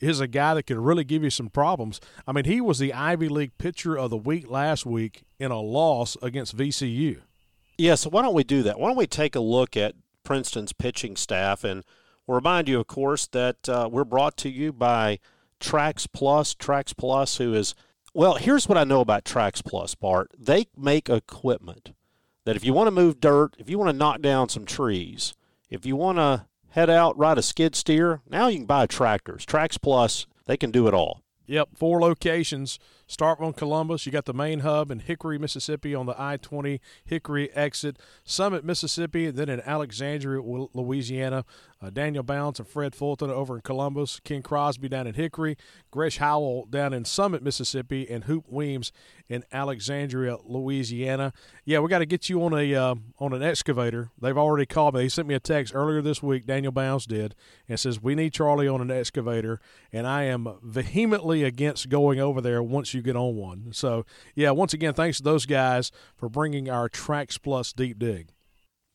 is 0.00 0.20
a 0.20 0.26
guy 0.26 0.54
that 0.54 0.64
could 0.64 0.78
really 0.78 1.04
give 1.04 1.22
you 1.22 1.30
some 1.30 1.48
problems. 1.48 2.00
I 2.26 2.32
mean, 2.32 2.44
he 2.44 2.60
was 2.60 2.78
the 2.78 2.92
Ivy 2.92 3.28
League 3.28 3.56
pitcher 3.58 3.96
of 3.96 4.10
the 4.10 4.16
week 4.16 4.50
last 4.50 4.84
week 4.84 5.24
in 5.38 5.50
a 5.50 5.60
loss 5.60 6.16
against 6.22 6.56
VCU. 6.56 7.20
Yeah, 7.78 7.94
so 7.94 8.10
why 8.10 8.22
don't 8.22 8.34
we 8.34 8.44
do 8.44 8.62
that? 8.62 8.78
Why 8.78 8.88
don't 8.88 8.96
we 8.96 9.06
take 9.06 9.34
a 9.34 9.40
look 9.40 9.76
at 9.76 9.94
Princeton's 10.24 10.72
pitching 10.72 11.16
staff? 11.16 11.64
And 11.64 11.84
we'll 12.26 12.36
remind 12.36 12.68
you, 12.68 12.80
of 12.80 12.86
course, 12.86 13.26
that 13.28 13.68
uh, 13.68 13.88
we're 13.90 14.04
brought 14.04 14.36
to 14.38 14.50
you 14.50 14.72
by 14.72 15.18
Trax 15.60 16.06
Plus. 16.10 16.54
Trax 16.54 16.96
Plus, 16.96 17.36
who 17.36 17.54
is, 17.54 17.74
well, 18.16 18.36
here's 18.36 18.66
what 18.66 18.78
I 18.78 18.84
know 18.84 19.02
about 19.02 19.26
Trax 19.26 19.62
Plus, 19.62 19.94
Bart. 19.94 20.30
They 20.38 20.68
make 20.74 21.10
equipment 21.10 21.92
that 22.46 22.56
if 22.56 22.64
you 22.64 22.72
want 22.72 22.86
to 22.86 22.90
move 22.90 23.20
dirt, 23.20 23.54
if 23.58 23.68
you 23.68 23.78
want 23.78 23.90
to 23.90 23.96
knock 23.96 24.22
down 24.22 24.48
some 24.48 24.64
trees, 24.64 25.34
if 25.68 25.84
you 25.84 25.96
want 25.96 26.16
to 26.16 26.46
head 26.70 26.88
out, 26.88 27.18
ride 27.18 27.36
a 27.36 27.42
skid 27.42 27.76
steer. 27.76 28.22
Now 28.26 28.48
you 28.48 28.56
can 28.56 28.66
buy 28.66 28.86
tractors. 28.86 29.44
Trax 29.44 29.78
Plus, 29.78 30.26
they 30.46 30.56
can 30.56 30.70
do 30.70 30.88
it 30.88 30.94
all. 30.94 31.20
Yep, 31.46 31.68
four 31.74 32.00
locations. 32.00 32.78
Start 33.08 33.40
on 33.40 33.52
Columbus. 33.52 34.04
You 34.04 34.10
got 34.10 34.24
the 34.24 34.34
main 34.34 34.60
hub 34.60 34.90
in 34.90 34.98
Hickory, 34.98 35.38
Mississippi 35.38 35.94
on 35.94 36.06
the 36.06 36.14
I 36.20 36.38
20 36.38 36.80
Hickory 37.04 37.52
exit. 37.52 37.98
Summit, 38.24 38.64
Mississippi, 38.64 39.30
then 39.30 39.48
in 39.48 39.60
Alexandria, 39.60 40.42
Louisiana. 40.42 41.44
Uh, 41.80 41.90
Daniel 41.90 42.24
Bounds 42.24 42.58
and 42.58 42.66
Fred 42.66 42.96
Fulton 42.96 43.30
over 43.30 43.54
in 43.54 43.60
Columbus. 43.60 44.20
Ken 44.24 44.42
Crosby 44.42 44.88
down 44.88 45.06
in 45.06 45.14
Hickory. 45.14 45.56
Gresh 45.92 46.16
Howell 46.16 46.66
down 46.66 46.92
in 46.92 47.04
Summit, 47.04 47.42
Mississippi. 47.42 48.10
And 48.10 48.24
Hoop 48.24 48.46
Weems 48.48 48.90
in 49.28 49.44
Alexandria, 49.52 50.38
Louisiana. 50.44 51.32
Yeah, 51.64 51.80
we 51.80 51.88
got 51.88 51.98
to 51.98 52.06
get 52.06 52.28
you 52.28 52.42
on 52.44 52.54
a 52.54 52.74
uh, 52.74 52.94
on 53.18 53.32
an 53.32 53.42
excavator. 53.42 54.10
They've 54.20 54.36
already 54.36 54.66
called 54.66 54.94
me. 54.94 55.02
He 55.02 55.08
sent 55.08 55.28
me 55.28 55.34
a 55.34 55.40
text 55.40 55.74
earlier 55.74 56.02
this 56.02 56.22
week. 56.22 56.46
Daniel 56.46 56.72
Bounds 56.72 57.06
did 57.06 57.34
and 57.68 57.78
says 57.78 58.02
we 58.02 58.14
need 58.14 58.32
Charlie 58.32 58.68
on 58.68 58.80
an 58.80 58.90
excavator, 58.90 59.60
and 59.92 60.06
I 60.06 60.24
am 60.24 60.58
vehemently 60.62 61.44
against 61.44 61.88
going 61.88 62.20
over 62.20 62.40
there 62.40 62.62
once 62.62 62.94
you 62.96 63.02
get 63.02 63.16
on 63.16 63.36
one. 63.36 63.72
So 63.72 64.04
yeah, 64.34 64.50
once 64.50 64.72
again, 64.72 64.94
thanks 64.94 65.18
to 65.18 65.22
those 65.22 65.46
guys 65.46 65.92
for 66.16 66.28
bringing 66.28 66.68
our 66.68 66.88
Trax 66.88 67.40
Plus 67.40 67.72
deep 67.72 67.98
dig. 67.98 68.30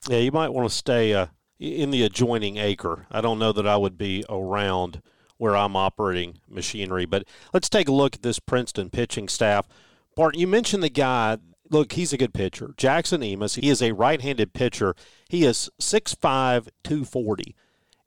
Yeah, 0.09 0.17
you 0.17 0.31
might 0.31 0.49
want 0.49 0.67
to 0.67 0.75
stay 0.75 1.13
uh, 1.13 1.27
in 1.59 1.91
the 1.91 2.03
adjoining 2.03 2.57
acre. 2.57 3.05
I 3.11 3.21
don't 3.21 3.39
know 3.39 3.51
that 3.51 3.67
I 3.67 3.77
would 3.77 3.97
be 3.97 4.25
around 4.29 5.01
where 5.37 5.55
I'm 5.55 5.75
operating 5.75 6.39
machinery, 6.49 7.05
but 7.05 7.23
let's 7.53 7.69
take 7.69 7.87
a 7.87 7.93
look 7.93 8.15
at 8.15 8.21
this 8.23 8.39
Princeton 8.39 8.89
pitching 8.89 9.27
staff. 9.27 9.67
Bart, 10.15 10.35
you 10.35 10.47
mentioned 10.47 10.83
the 10.83 10.89
guy. 10.89 11.37
Look, 11.69 11.93
he's 11.93 12.11
a 12.11 12.17
good 12.17 12.33
pitcher. 12.33 12.73
Jackson 12.77 13.23
Emus. 13.23 13.55
He 13.55 13.69
is 13.69 13.81
a 13.81 13.93
right-handed 13.93 14.53
pitcher. 14.53 14.93
He 15.29 15.45
is 15.45 15.69
6'5", 15.79 16.67
240. 16.83 17.55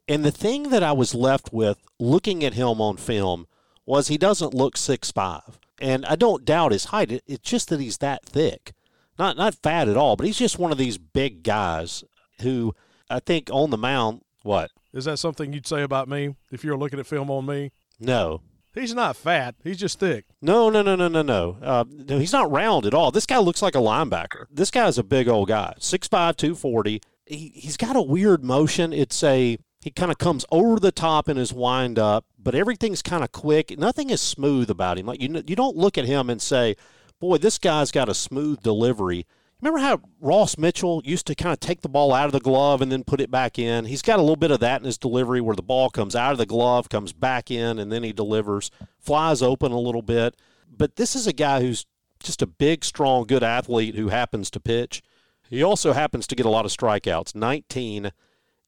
And 0.06 0.24
the 0.24 0.30
thing 0.30 0.64
that 0.64 0.82
I 0.82 0.92
was 0.92 1.14
left 1.14 1.52
with 1.52 1.78
looking 1.98 2.44
at 2.44 2.54
him 2.54 2.80
on 2.80 2.98
film 2.98 3.46
was 3.86 4.08
he 4.08 4.18
doesn't 4.18 4.52
look 4.52 4.76
6'5". 4.76 5.54
And 5.80 6.04
I 6.06 6.16
don't 6.16 6.44
doubt 6.44 6.72
his 6.72 6.86
height. 6.86 7.22
It's 7.26 7.50
just 7.50 7.68
that 7.68 7.80
he's 7.80 7.98
that 7.98 8.24
thick. 8.24 8.72
Not 9.18 9.36
not 9.36 9.54
fat 9.54 9.88
at 9.88 9.96
all, 9.96 10.16
but 10.16 10.26
he's 10.26 10.38
just 10.38 10.58
one 10.58 10.72
of 10.72 10.78
these 10.78 10.98
big 10.98 11.42
guys 11.42 12.04
who 12.40 12.74
I 13.08 13.20
think 13.20 13.48
on 13.52 13.70
the 13.70 13.78
mound, 13.78 14.22
what? 14.42 14.70
Is 14.92 15.04
that 15.06 15.18
something 15.18 15.52
you'd 15.52 15.66
say 15.66 15.82
about 15.82 16.08
me 16.08 16.36
if 16.50 16.64
you're 16.64 16.76
looking 16.76 16.98
at 17.00 17.06
film 17.06 17.30
on 17.30 17.46
me? 17.46 17.72
No. 17.98 18.40
He's 18.74 18.94
not 18.94 19.16
fat. 19.16 19.54
He's 19.62 19.78
just 19.78 20.00
thick. 20.00 20.24
No, 20.42 20.68
no, 20.68 20.82
no, 20.82 20.96
no, 20.96 21.06
no, 21.06 21.22
no. 21.22 21.58
Uh, 21.62 21.84
no, 21.88 22.18
he's 22.18 22.32
not 22.32 22.50
round 22.50 22.86
at 22.86 22.94
all. 22.94 23.12
This 23.12 23.26
guy 23.26 23.38
looks 23.38 23.62
like 23.62 23.76
a 23.76 23.78
linebacker. 23.78 24.46
This 24.50 24.72
guy's 24.72 24.98
a 24.98 25.04
big 25.04 25.28
old 25.28 25.48
guy, 25.48 25.74
6'5", 25.78 26.08
240. 26.36 27.00
He, 27.26 27.52
he's 27.54 27.76
got 27.76 27.94
a 27.94 28.02
weird 28.02 28.42
motion. 28.42 28.92
It's 28.92 29.22
a 29.22 29.58
he 29.84 29.90
kind 29.90 30.10
of 30.10 30.16
comes 30.16 30.46
over 30.50 30.80
the 30.80 30.90
top 30.90 31.28
in 31.28 31.36
his 31.36 31.52
wind 31.52 31.98
up, 31.98 32.24
but 32.38 32.54
everything's 32.54 33.02
kind 33.02 33.22
of 33.22 33.32
quick. 33.32 33.78
Nothing 33.78 34.08
is 34.08 34.22
smooth 34.22 34.70
about 34.70 34.96
him. 34.96 35.04
Like 35.04 35.20
you, 35.20 35.42
you 35.46 35.54
don't 35.54 35.76
look 35.76 35.98
at 35.98 36.06
him 36.06 36.30
and 36.30 36.40
say, 36.40 36.76
"Boy, 37.20 37.36
this 37.36 37.58
guy's 37.58 37.90
got 37.90 38.08
a 38.08 38.14
smooth 38.14 38.62
delivery." 38.62 39.26
Remember 39.60 39.80
how 39.80 40.00
Ross 40.22 40.56
Mitchell 40.56 41.02
used 41.04 41.26
to 41.26 41.34
kind 41.34 41.52
of 41.52 41.60
take 41.60 41.82
the 41.82 41.90
ball 41.90 42.14
out 42.14 42.24
of 42.24 42.32
the 42.32 42.40
glove 42.40 42.80
and 42.80 42.90
then 42.90 43.04
put 43.04 43.20
it 43.20 43.30
back 43.30 43.58
in? 43.58 43.84
He's 43.84 44.00
got 44.00 44.18
a 44.18 44.22
little 44.22 44.36
bit 44.36 44.50
of 44.50 44.60
that 44.60 44.80
in 44.80 44.86
his 44.86 44.96
delivery 44.96 45.42
where 45.42 45.54
the 45.54 45.62
ball 45.62 45.90
comes 45.90 46.16
out 46.16 46.32
of 46.32 46.38
the 46.38 46.46
glove, 46.46 46.88
comes 46.88 47.12
back 47.12 47.50
in, 47.50 47.78
and 47.78 47.92
then 47.92 48.02
he 48.02 48.12
delivers, 48.14 48.70
flies 48.98 49.42
open 49.42 49.70
a 49.70 49.78
little 49.78 50.02
bit. 50.02 50.34
But 50.74 50.96
this 50.96 51.14
is 51.14 51.26
a 51.26 51.32
guy 51.34 51.60
who's 51.60 51.84
just 52.20 52.40
a 52.40 52.46
big, 52.46 52.86
strong, 52.86 53.26
good 53.26 53.42
athlete 53.42 53.96
who 53.96 54.08
happens 54.08 54.50
to 54.52 54.60
pitch. 54.60 55.02
He 55.50 55.62
also 55.62 55.92
happens 55.92 56.26
to 56.28 56.34
get 56.34 56.46
a 56.46 56.50
lot 56.50 56.64
of 56.64 56.70
strikeouts, 56.70 57.34
19 57.34 58.12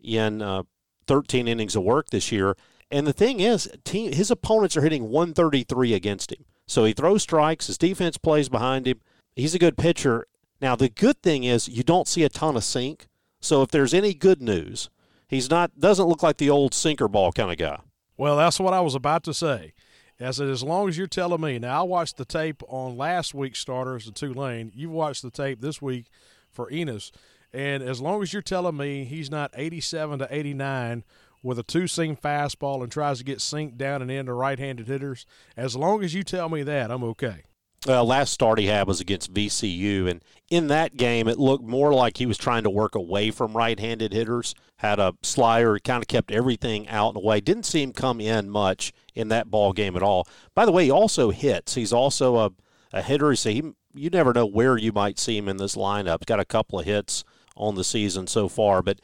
in 0.02 0.42
uh, 0.42 0.62
13 1.06 1.48
innings 1.48 1.76
of 1.76 1.82
work 1.82 2.10
this 2.10 2.30
year. 2.30 2.56
And 2.90 3.06
the 3.06 3.12
thing 3.12 3.40
is, 3.40 3.68
team, 3.84 4.12
his 4.12 4.30
opponents 4.30 4.76
are 4.76 4.82
hitting 4.82 5.08
133 5.10 5.94
against 5.94 6.32
him. 6.32 6.44
So 6.66 6.84
he 6.84 6.92
throws 6.92 7.22
strikes. 7.22 7.66
His 7.66 7.78
defense 7.78 8.16
plays 8.16 8.48
behind 8.48 8.86
him. 8.86 9.00
He's 9.34 9.54
a 9.54 9.58
good 9.58 9.76
pitcher. 9.76 10.26
Now 10.60 10.76
the 10.76 10.88
good 10.88 11.22
thing 11.22 11.44
is 11.44 11.68
you 11.68 11.82
don't 11.82 12.08
see 12.08 12.22
a 12.22 12.28
ton 12.28 12.56
of 12.56 12.64
sink. 12.64 13.06
So 13.40 13.62
if 13.62 13.70
there's 13.70 13.94
any 13.94 14.14
good 14.14 14.40
news, 14.40 14.88
he's 15.28 15.50
not 15.50 15.78
doesn't 15.78 16.06
look 16.06 16.22
like 16.22 16.38
the 16.38 16.50
old 16.50 16.74
sinker 16.74 17.08
ball 17.08 17.32
kind 17.32 17.50
of 17.50 17.58
guy. 17.58 17.80
Well, 18.16 18.36
that's 18.36 18.58
what 18.58 18.72
I 18.72 18.80
was 18.80 18.94
about 18.94 19.24
to 19.24 19.34
say. 19.34 19.74
As 20.18 20.40
as 20.40 20.62
long 20.62 20.88
as 20.88 20.96
you're 20.96 21.06
telling 21.06 21.42
me 21.42 21.58
now, 21.58 21.80
I 21.80 21.82
watched 21.82 22.16
the 22.16 22.24
tape 22.24 22.62
on 22.68 22.96
last 22.96 23.34
week's 23.34 23.58
starters, 23.58 24.06
the 24.06 24.12
Tulane. 24.12 24.72
You've 24.74 24.90
watched 24.90 25.22
the 25.22 25.30
tape 25.30 25.60
this 25.60 25.82
week 25.82 26.06
for 26.50 26.70
Emus, 26.70 27.12
and 27.56 27.82
as 27.82 28.02
long 28.02 28.22
as 28.22 28.34
you're 28.34 28.42
telling 28.42 28.76
me 28.76 29.04
he's 29.04 29.30
not 29.30 29.50
87 29.54 30.18
to 30.18 30.28
89 30.30 31.04
with 31.42 31.58
a 31.58 31.62
two 31.62 31.86
seam 31.86 32.14
fastball 32.14 32.82
and 32.82 32.92
tries 32.92 33.18
to 33.18 33.24
get 33.24 33.38
synced 33.38 33.78
down 33.78 34.02
and 34.02 34.10
into 34.10 34.34
right 34.34 34.58
handed 34.58 34.88
hitters, 34.88 35.24
as 35.56 35.74
long 35.74 36.04
as 36.04 36.12
you 36.12 36.22
tell 36.22 36.50
me 36.50 36.62
that, 36.64 36.90
I'm 36.90 37.02
okay. 37.04 37.44
Well, 37.86 38.04
last 38.04 38.32
start 38.32 38.58
he 38.58 38.66
had 38.66 38.86
was 38.86 39.00
against 39.00 39.32
VCU, 39.32 40.06
and 40.10 40.22
in 40.50 40.66
that 40.66 40.98
game, 40.98 41.28
it 41.28 41.38
looked 41.38 41.64
more 41.64 41.94
like 41.94 42.18
he 42.18 42.26
was 42.26 42.36
trying 42.36 42.64
to 42.64 42.70
work 42.70 42.94
away 42.94 43.30
from 43.30 43.56
right-handed 43.56 44.12
hitters. 44.12 44.54
Had 44.78 44.98
a 44.98 45.14
slider, 45.22 45.78
kind 45.78 46.02
of 46.02 46.08
kept 46.08 46.30
everything 46.30 46.86
out 46.88 47.14
and 47.14 47.24
away. 47.24 47.40
Didn't 47.40 47.64
see 47.64 47.82
him 47.82 47.92
come 47.92 48.20
in 48.20 48.50
much 48.50 48.92
in 49.14 49.28
that 49.28 49.50
ball 49.50 49.72
game 49.72 49.96
at 49.96 50.02
all. 50.02 50.28
By 50.54 50.66
the 50.66 50.72
way, 50.72 50.84
he 50.84 50.90
also 50.90 51.30
hits. 51.30 51.74
He's 51.74 51.92
also 51.92 52.36
a, 52.36 52.50
a 52.92 53.02
hitter. 53.02 53.34
So 53.36 53.50
he, 53.50 53.62
you 53.94 54.10
never 54.10 54.34
know 54.34 54.46
where 54.46 54.76
you 54.76 54.92
might 54.92 55.18
see 55.18 55.38
him 55.38 55.48
in 55.48 55.56
this 55.56 55.76
lineup. 55.76 56.26
Got 56.26 56.40
a 56.40 56.44
couple 56.44 56.80
of 56.80 56.86
hits 56.86 57.24
on 57.56 57.74
the 57.74 57.84
season 57.84 58.26
so 58.26 58.48
far, 58.48 58.82
but 58.82 59.00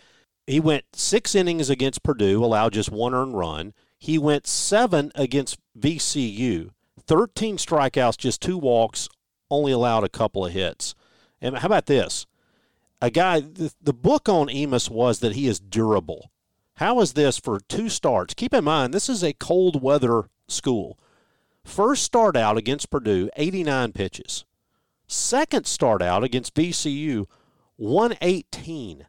he 0.46 0.60
went 0.60 0.84
six 0.92 1.34
innings 1.34 1.70
against 1.70 2.02
Purdue, 2.02 2.44
allowed 2.44 2.72
just 2.72 2.90
one 2.90 3.14
earned 3.14 3.36
run. 3.36 3.74
He 3.98 4.18
went 4.18 4.46
seven 4.46 5.12
against 5.14 5.58
VCU 5.78 6.70
13 7.06 7.56
strikeouts, 7.56 8.16
just 8.16 8.40
two 8.40 8.56
walks, 8.56 9.08
only 9.50 9.72
allowed 9.72 10.04
a 10.04 10.08
couple 10.08 10.46
of 10.46 10.52
hits. 10.52 10.94
And 11.40 11.58
how 11.58 11.66
about 11.66 11.86
this? 11.86 12.26
A 13.00 13.10
guy, 13.10 13.40
the, 13.40 13.72
the 13.82 13.92
book 13.92 14.28
on 14.28 14.48
Emus 14.48 14.88
was 14.88 15.18
that 15.18 15.34
he 15.34 15.48
is 15.48 15.58
durable. 15.58 16.30
How 16.76 17.00
is 17.00 17.14
this 17.14 17.38
for 17.38 17.60
two 17.60 17.88
starts? 17.88 18.34
Keep 18.34 18.54
in 18.54 18.64
mind, 18.64 18.94
this 18.94 19.08
is 19.08 19.22
a 19.22 19.32
cold 19.32 19.82
weather 19.82 20.30
school. 20.48 20.98
First 21.64 22.04
start 22.04 22.36
out 22.36 22.56
against 22.56 22.90
Purdue, 22.90 23.28
89 23.36 23.92
pitches. 23.92 24.44
Second 25.06 25.66
start 25.66 26.00
out 26.00 26.24
against 26.24 26.54
VCU, 26.54 27.26
118. 27.82 29.06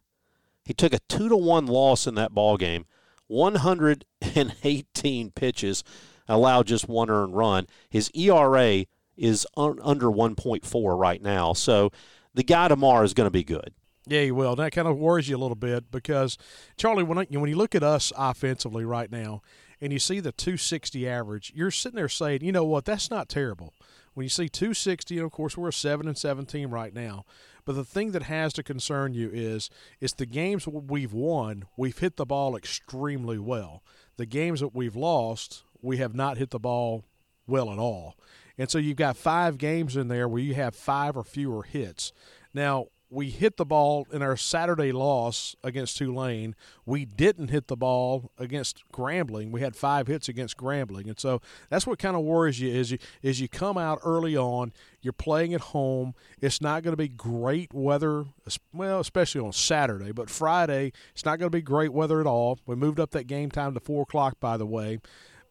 He 0.65 0.73
took 0.73 0.93
a 0.93 0.99
2 1.07 1.29
to 1.29 1.37
1 1.37 1.67
loss 1.67 2.07
in 2.07 2.15
that 2.15 2.33
ball 2.33 2.57
game, 2.57 2.85
118 3.27 5.31
pitches 5.31 5.83
allowed 6.27 6.67
just 6.67 6.87
one 6.87 7.09
earned 7.09 7.35
run. 7.35 7.67
His 7.89 8.09
ERA 8.15 8.85
is 9.15 9.47
un- 9.55 9.79
under 9.83 10.07
1.4 10.07 10.97
right 10.97 11.21
now. 11.21 11.53
So 11.53 11.91
the 12.33 12.43
guy 12.43 12.67
tomorrow 12.67 13.03
is 13.03 13.13
going 13.13 13.27
to 13.27 13.31
be 13.31 13.43
good. 13.43 13.73
Yeah, 14.07 14.23
he 14.23 14.31
will. 14.31 14.55
That 14.55 14.71
kind 14.71 14.87
of 14.87 14.97
worries 14.97 15.29
you 15.29 15.35
a 15.35 15.37
little 15.37 15.55
bit 15.55 15.91
because, 15.91 16.37
Charlie, 16.75 17.03
when, 17.03 17.17
when 17.17 17.49
you 17.49 17.55
look 17.55 17.75
at 17.75 17.83
us 17.83 18.11
offensively 18.17 18.85
right 18.85 19.11
now 19.11 19.43
and 19.79 19.93
you 19.93 19.99
see 19.99 20.19
the 20.19 20.31
260 20.31 21.07
average, 21.07 21.53
you're 21.55 21.71
sitting 21.71 21.97
there 21.97 22.09
saying, 22.09 22.43
you 22.43 22.51
know 22.51 22.65
what, 22.65 22.85
that's 22.85 23.11
not 23.11 23.29
terrible. 23.29 23.73
When 24.13 24.23
you 24.23 24.29
see 24.29 24.49
260, 24.49 25.17
and 25.17 25.25
of 25.25 25.31
course 25.31 25.57
we're 25.57 25.69
a 25.69 25.73
7 25.73 26.07
and 26.07 26.17
17 26.17 26.69
right 26.69 26.93
now. 26.93 27.25
But 27.65 27.75
the 27.75 27.86
thing 27.86 28.12
that 28.12 28.24
has 28.24 28.53
to 28.53 28.63
concern 28.63 29.13
you 29.13 29.29
is 29.32 29.70
it's 30.01 30.13
the 30.13 30.25
games 30.25 30.67
we've 30.67 31.13
won, 31.13 31.65
we've 31.77 31.98
hit 31.98 32.17
the 32.17 32.25
ball 32.25 32.55
extremely 32.55 33.38
well. 33.38 33.84
The 34.17 34.25
games 34.25 34.60
that 34.60 34.75
we've 34.75 34.96
lost, 34.96 35.63
we 35.82 35.98
have 35.98 36.13
not 36.13 36.38
hit 36.38 36.50
the 36.50 36.60
ball 36.60 37.05
well 37.48 37.72
at 37.72 37.79
all. 37.79 38.15
And 38.58 38.70
so 38.70 38.77
you've 38.77 38.98
got 38.98 39.17
five 39.17 39.58
games 39.58 39.96
in 39.96 40.08
there 40.08 40.27
where 40.27 40.41
you 40.41 40.53
have 40.55 40.75
five 40.75 41.17
or 41.17 41.24
fewer 41.24 41.63
hits. 41.63 42.12
Now, 42.53 42.88
we 43.13 43.29
hit 43.29 43.58
the 43.58 43.65
ball 43.65 44.08
in 44.12 44.22
our 44.22 44.36
Saturday 44.36 44.91
loss 44.91 45.55
against 45.63 45.98
Tulane. 45.98 46.55
We 46.86 47.05
didn't 47.05 47.50
hit 47.50 47.67
the 47.67 47.77
ball 47.77 48.32
against 48.39 48.84
Grambling. 48.91 49.51
We 49.51 49.62
had 49.62 49.75
five 49.75 50.08
hits 50.08 50.27
against 50.27 50.58
Grambling, 50.58 51.08
and 51.08 51.20
so 51.20 51.39
that's 51.70 51.86
what 51.86 52.00
kind 52.00 52.15
of 52.15 52.24
worries 52.24 52.60
you 52.60 52.72
is 52.72 52.91
you 52.91 52.98
is 53.22 53.39
you 53.39 53.48
come 53.48 53.77
out 53.77 54.00
early 54.03 54.36
on. 54.36 54.74
You're 55.01 55.13
playing 55.13 55.53
at 55.53 55.62
home. 55.62 56.15
It's 56.41 56.62
not 56.62 56.82
going 56.82 56.93
to 56.93 56.98
be 56.98 57.10
great 57.10 57.74
weather, 57.74 58.25
well, 58.74 59.00
especially 59.00 59.41
on 59.41 59.51
Saturday. 59.51 60.12
But 60.12 60.29
Friday, 60.29 60.93
it's 61.12 61.25
not 61.25 61.39
going 61.39 61.51
to 61.51 61.58
be 61.58 61.62
great 61.62 61.93
weather 61.93 62.20
at 62.20 62.27
all. 62.27 62.60
We 62.65 62.75
moved 62.75 63.00
up 63.00 63.12
that 63.12 63.27
game 63.27 63.51
time 63.51 63.74
to 63.74 63.79
four 63.79 64.03
o'clock, 64.03 64.39
by 64.39 64.58
the 64.58 64.65
way. 64.65 65.00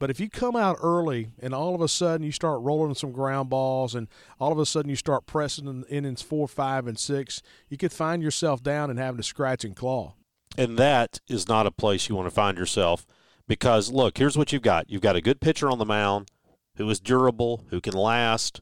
But 0.02 0.10
if 0.10 0.18
you 0.18 0.28
come 0.28 0.56
out 0.56 0.78
early 0.82 1.28
and 1.38 1.54
all 1.54 1.76
of 1.76 1.80
a 1.80 1.86
sudden 1.86 2.26
you 2.26 2.32
start 2.32 2.60
rolling 2.62 2.96
some 2.96 3.12
ground 3.12 3.48
balls 3.50 3.94
and 3.94 4.08
all 4.40 4.50
of 4.50 4.58
a 4.58 4.66
sudden 4.66 4.90
you 4.90 4.96
start 4.96 5.26
pressing 5.26 5.68
in 5.68 5.84
innings 5.84 6.20
four, 6.20 6.48
five, 6.48 6.88
and 6.88 6.98
six, 6.98 7.40
you 7.68 7.76
could 7.76 7.92
find 7.92 8.20
yourself 8.20 8.64
down 8.64 8.90
and 8.90 8.98
having 8.98 9.18
to 9.18 9.22
scratch 9.22 9.64
and 9.64 9.76
claw. 9.76 10.14
And 10.58 10.76
that 10.76 11.20
is 11.28 11.46
not 11.46 11.68
a 11.68 11.70
place 11.70 12.08
you 12.08 12.16
want 12.16 12.26
to 12.26 12.34
find 12.34 12.58
yourself 12.58 13.06
because, 13.46 13.92
look, 13.92 14.18
here's 14.18 14.36
what 14.36 14.52
you've 14.52 14.62
got 14.62 14.90
you've 14.90 15.02
got 15.02 15.14
a 15.14 15.20
good 15.20 15.40
pitcher 15.40 15.70
on 15.70 15.78
the 15.78 15.84
mound 15.84 16.32
who 16.78 16.90
is 16.90 16.98
durable, 16.98 17.64
who 17.70 17.80
can 17.80 17.94
last, 17.94 18.60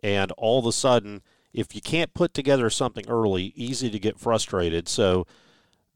and 0.00 0.30
all 0.38 0.60
of 0.60 0.66
a 0.66 0.70
sudden, 0.70 1.22
if 1.52 1.74
you 1.74 1.80
can't 1.80 2.14
put 2.14 2.34
together 2.34 2.70
something 2.70 3.08
early, 3.08 3.52
easy 3.56 3.90
to 3.90 3.98
get 3.98 4.16
frustrated. 4.16 4.86
So, 4.86 5.26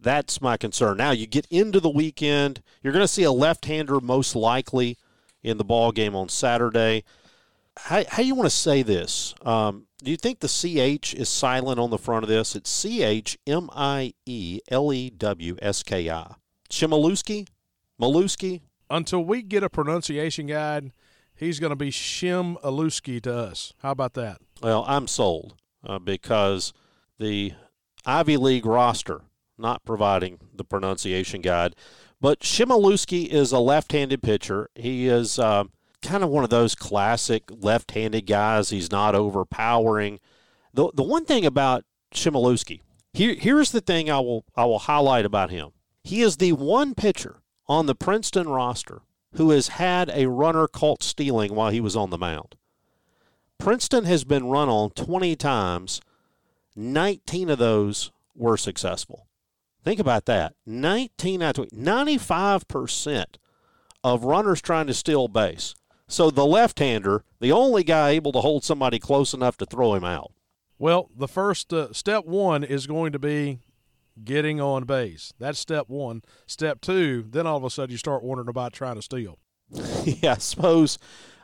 that's 0.06 0.40
my 0.40 0.56
concern. 0.56 0.96
Now 0.96 1.10
you 1.10 1.26
get 1.26 1.46
into 1.50 1.80
the 1.80 1.90
weekend. 1.90 2.62
You're 2.82 2.92
going 2.92 3.02
to 3.02 3.08
see 3.08 3.25
a 3.25 3.32
left-hander 3.32 4.00
most 4.00 4.36
likely 4.36 4.98
in 5.42 5.58
the 5.58 5.64
ball 5.64 5.90
game 5.90 6.14
on 6.14 6.28
Saturday. 6.28 7.04
How, 7.76 8.04
how 8.08 8.22
you 8.22 8.34
want 8.34 8.46
to 8.46 8.56
say 8.56 8.82
this? 8.82 9.34
Um, 9.44 9.86
do 10.02 10.10
you 10.10 10.16
think 10.16 10.40
the 10.40 10.48
CH 10.48 11.14
is 11.14 11.28
silent 11.28 11.80
on 11.80 11.90
the 11.90 11.98
front 11.98 12.22
of 12.22 12.28
this? 12.28 12.54
It's 12.54 12.70
C 12.70 13.02
H 13.02 13.36
M 13.46 13.68
I 13.72 14.14
E 14.25 14.60
L 14.70 14.92
E 14.92 15.10
W 15.10 15.56
S 15.60 15.82
K 15.82 16.08
I. 16.08 16.34
Shimaluski? 16.70 17.48
Maluski? 18.00 18.60
Until 18.88 19.25
we 19.25 19.42
get 19.42 19.64
a 19.64 19.68
pronunciation 19.68 20.46
guide, 20.46 20.92
he's 21.34 21.58
going 21.58 21.70
to 21.70 21.76
be 21.76 21.90
Shim 21.90 22.60
Aluski 22.62 23.20
to 23.22 23.34
us. 23.34 23.72
How 23.78 23.90
about 23.90 24.14
that? 24.14 24.38
Well, 24.62 24.84
I'm 24.86 25.08
sold 25.08 25.56
uh, 25.84 25.98
because 25.98 26.72
the 27.18 27.54
Ivy 28.04 28.36
League 28.36 28.66
roster 28.66 29.22
not 29.58 29.84
providing 29.84 30.38
the 30.54 30.64
pronunciation 30.64 31.40
guide. 31.40 31.75
But 32.20 32.40
Shimaluski 32.40 33.26
is 33.26 33.52
a 33.52 33.58
left-handed 33.58 34.22
pitcher. 34.22 34.70
He 34.75 35.06
is 35.06 35.38
uh, 35.38 35.64
kind 36.02 36.25
of 36.25 36.30
one 36.30 36.44
of 36.44 36.50
those 36.50 36.75
classic 36.75 37.44
left-handed 37.50 38.26
guys. 38.26 38.70
He's 38.70 38.90
not 38.90 39.14
overpowering. 39.14 40.20
The 40.72 40.90
the 40.94 41.02
one 41.02 41.25
thing 41.25 41.44
about 41.44 41.84
Shimaluski, 42.14 42.80
here 43.12 43.34
here's 43.34 43.70
the 43.70 43.80
thing 43.80 44.10
I 44.10 44.20
will 44.20 44.44
I 44.54 44.64
will 44.64 44.80
highlight 44.80 45.25
about 45.25 45.50
him. 45.50 45.70
He 46.02 46.22
is 46.22 46.36
the 46.36 46.52
one 46.52 46.94
pitcher 46.94 47.42
on 47.66 47.86
the 47.86 47.94
Princeton 47.94 48.48
roster 48.48 49.02
who 49.34 49.50
has 49.50 49.68
had 49.68 50.10
a 50.14 50.28
runner 50.28 50.66
caught 50.66 51.02
stealing 51.02 51.54
while 51.54 51.70
he 51.70 51.80
was 51.80 51.96
on 51.96 52.10
the 52.10 52.18
mound. 52.18 52.56
Princeton 53.58 54.04
has 54.04 54.25
been 54.25 54.46
run 54.46 54.68
on 54.68 54.90
20 54.90 55.36
times. 55.36 56.00
19 56.75 57.50
of 57.50 57.58
those 57.58 58.12
were 58.34 58.56
successful. 58.56 59.25
Think 59.86 60.00
about 60.00 60.24
that. 60.24 60.54
19 60.66 61.42
out 61.42 61.58
of 61.58 61.68
95% 61.68 63.24
of 64.02 64.24
runners 64.24 64.60
trying 64.60 64.88
to 64.88 64.94
steal 64.94 65.28
base. 65.28 65.76
So 66.08 66.28
the 66.28 66.44
left 66.44 66.80
hander, 66.80 67.22
the 67.38 67.52
only 67.52 67.84
guy 67.84 68.08
able 68.10 68.32
to 68.32 68.40
hold 68.40 68.64
somebody 68.64 68.98
close 68.98 69.32
enough 69.32 69.56
to 69.58 69.64
throw 69.64 69.94
him 69.94 70.02
out. 70.02 70.32
Well, 70.76 71.08
the 71.16 71.28
first 71.28 71.72
uh, 71.72 71.92
step 71.92 72.24
one 72.24 72.64
is 72.64 72.88
going 72.88 73.12
to 73.12 73.20
be 73.20 73.60
getting 74.24 74.60
on 74.60 74.86
base. 74.86 75.32
That's 75.38 75.60
step 75.60 75.88
one. 75.88 76.22
Step 76.48 76.80
two, 76.80 77.24
then 77.30 77.46
all 77.46 77.56
of 77.56 77.62
a 77.62 77.70
sudden 77.70 77.92
you 77.92 77.96
start 77.96 78.24
wondering 78.24 78.48
about 78.48 78.72
trying 78.72 78.96
to 78.96 79.02
steal. 79.02 79.38
yeah, 80.04 80.32
I 80.32 80.38
suppose. 80.38 80.98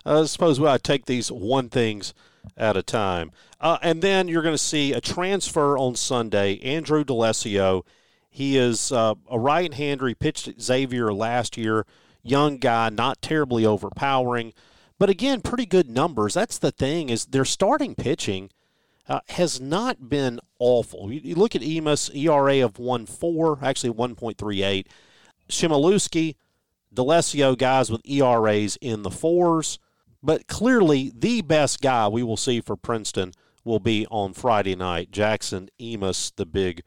I 0.04 0.24
suppose 0.24 0.58
we 0.58 0.66
ought 0.66 0.82
to 0.82 0.82
take 0.82 1.06
these 1.06 1.30
one 1.30 1.68
things 1.68 2.12
at 2.56 2.76
a 2.76 2.82
time. 2.82 3.30
Uh, 3.60 3.78
and 3.82 4.02
then 4.02 4.26
you're 4.26 4.42
going 4.42 4.52
to 4.52 4.58
see 4.58 4.92
a 4.92 5.00
transfer 5.00 5.78
on 5.78 5.94
Sunday. 5.94 6.58
Andrew 6.58 7.04
D'Alessio 7.04 7.84
he 8.32 8.56
is 8.56 8.90
uh, 8.90 9.14
a 9.30 9.38
right 9.38 9.72
hander. 9.74 10.08
He 10.08 10.14
pitched 10.14 10.48
at 10.48 10.60
Xavier 10.60 11.12
last 11.12 11.58
year. 11.58 11.84
Young 12.22 12.56
guy, 12.56 12.88
not 12.88 13.20
terribly 13.20 13.66
overpowering, 13.66 14.54
but 14.98 15.10
again, 15.10 15.42
pretty 15.42 15.66
good 15.66 15.90
numbers. 15.90 16.32
That's 16.32 16.56
the 16.56 16.70
thing 16.70 17.10
is 17.10 17.26
their 17.26 17.44
starting 17.44 17.94
pitching 17.94 18.48
uh, 19.06 19.20
has 19.28 19.60
not 19.60 20.08
been 20.08 20.40
awful. 20.58 21.12
You, 21.12 21.20
you 21.22 21.34
look 21.34 21.54
at 21.54 21.62
Emus 21.62 22.08
ERA 22.14 22.64
of 22.64 22.78
one 22.78 23.04
four, 23.04 23.58
actually 23.60 23.90
one 23.90 24.14
point 24.14 24.38
three 24.38 24.62
eight. 24.62 24.88
Shimaluski, 25.50 26.36
D'Alessio 26.94 27.58
guys 27.58 27.90
with 27.90 28.00
ERAs 28.08 28.78
in 28.80 29.02
the 29.02 29.10
fours, 29.10 29.78
but 30.22 30.46
clearly 30.46 31.12
the 31.14 31.42
best 31.42 31.82
guy 31.82 32.08
we 32.08 32.22
will 32.22 32.38
see 32.38 32.62
for 32.62 32.76
Princeton 32.76 33.32
will 33.62 33.80
be 33.80 34.06
on 34.10 34.32
Friday 34.32 34.74
night. 34.74 35.10
Jackson 35.10 35.68
Emus, 35.78 36.30
the 36.30 36.46
big 36.46 36.82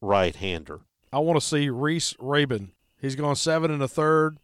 right 0.00 0.34
hander. 0.34 0.80
I 1.12 1.18
want 1.18 1.40
to 1.40 1.46
see 1.46 1.68
Reese 1.68 2.14
Rabin. 2.18 2.72
He's 3.00 3.16
gone 3.16 3.36
seven 3.36 3.70
and 3.70 3.82
a 3.82 3.88
third. 3.88 4.38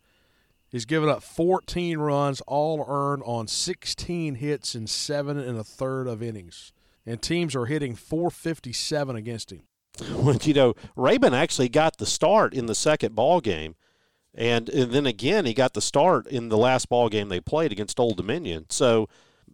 He's 0.73 0.87
given 0.87 1.11
up 1.11 1.23
14 1.23 1.99
runs, 1.99 2.41
all 2.43 2.85
earned 2.89 3.23
on 3.27 3.47
16 3.47 4.37
hits 4.37 4.75
in 4.75 4.87
seven 4.87 5.39
and 5.39 5.59
a 5.59 5.65
third 5.65 6.09
of 6.09 6.23
innings. 6.23 6.73
And 7.05 7.21
teams 7.21 7.55
are 7.55 7.67
hitting 7.67 7.95
457 7.95 9.15
against 9.15 9.53
him. 9.53 9.63
Well, 10.15 10.39
you 10.43 10.55
know, 10.55 10.75
Rabin 10.97 11.35
actually 11.35 11.69
got 11.69 11.99
the 11.99 12.07
start 12.07 12.55
in 12.55 12.65
the 12.65 12.75
second 12.75 13.15
ball 13.15 13.43
game. 13.43 13.75
And, 14.35 14.71
and 14.71 14.93
then 14.93 15.05
again, 15.05 15.45
he 15.45 15.53
got 15.53 15.75
the 15.75 15.83
start 15.83 16.27
in 16.27 16.49
the 16.49 16.57
last 16.57 16.89
ball 16.89 17.11
game 17.11 17.29
they 17.29 17.41
played 17.41 17.73
against 17.73 18.01
Old 18.01 18.17
Dominion. 18.17 18.65
So 18.71 19.11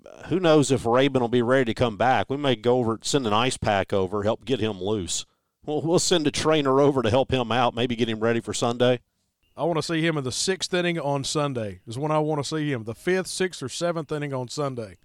uh, 0.07 0.28
who 0.28 0.38
knows 0.38 0.71
if 0.71 0.87
Rabin 0.87 1.21
will 1.21 1.28
be 1.28 1.43
ready 1.43 1.64
to 1.64 1.75
come 1.75 1.97
back? 1.97 2.31
We 2.31 2.37
may 2.37 2.55
go 2.55 2.78
over, 2.78 3.00
send 3.02 3.26
an 3.26 3.33
ice 3.33 3.57
pack 3.57 3.93
over, 3.93 4.23
help 4.23 4.45
get 4.45 4.61
him 4.61 4.81
loose. 4.81 5.26
We'll, 5.68 5.82
we'll 5.82 5.98
send 5.98 6.26
a 6.26 6.30
trainer 6.30 6.80
over 6.80 7.02
to 7.02 7.10
help 7.10 7.30
him 7.30 7.52
out, 7.52 7.75
maybe 7.75 7.94
get 7.94 8.08
him 8.08 8.20
ready 8.20 8.40
for 8.40 8.54
Sunday. 8.54 9.00
I 9.54 9.64
want 9.64 9.76
to 9.76 9.82
see 9.82 10.00
him 10.00 10.16
in 10.16 10.25
the 10.25 10.32
sixth 10.32 10.72
inning 10.72 10.98
on 10.98 11.25
Sunday. 11.25 11.80
Is 11.87 11.98
when 11.98 12.10
I 12.10 12.20
want 12.20 12.42
to 12.42 12.48
see 12.48 12.72
him. 12.72 12.84
The 12.84 12.94
fifth, 12.94 13.26
sixth, 13.26 13.62
or 13.62 13.68
seventh 13.68 14.10
inning 14.10 14.32
on 14.32 14.48
Sunday. 14.48 14.96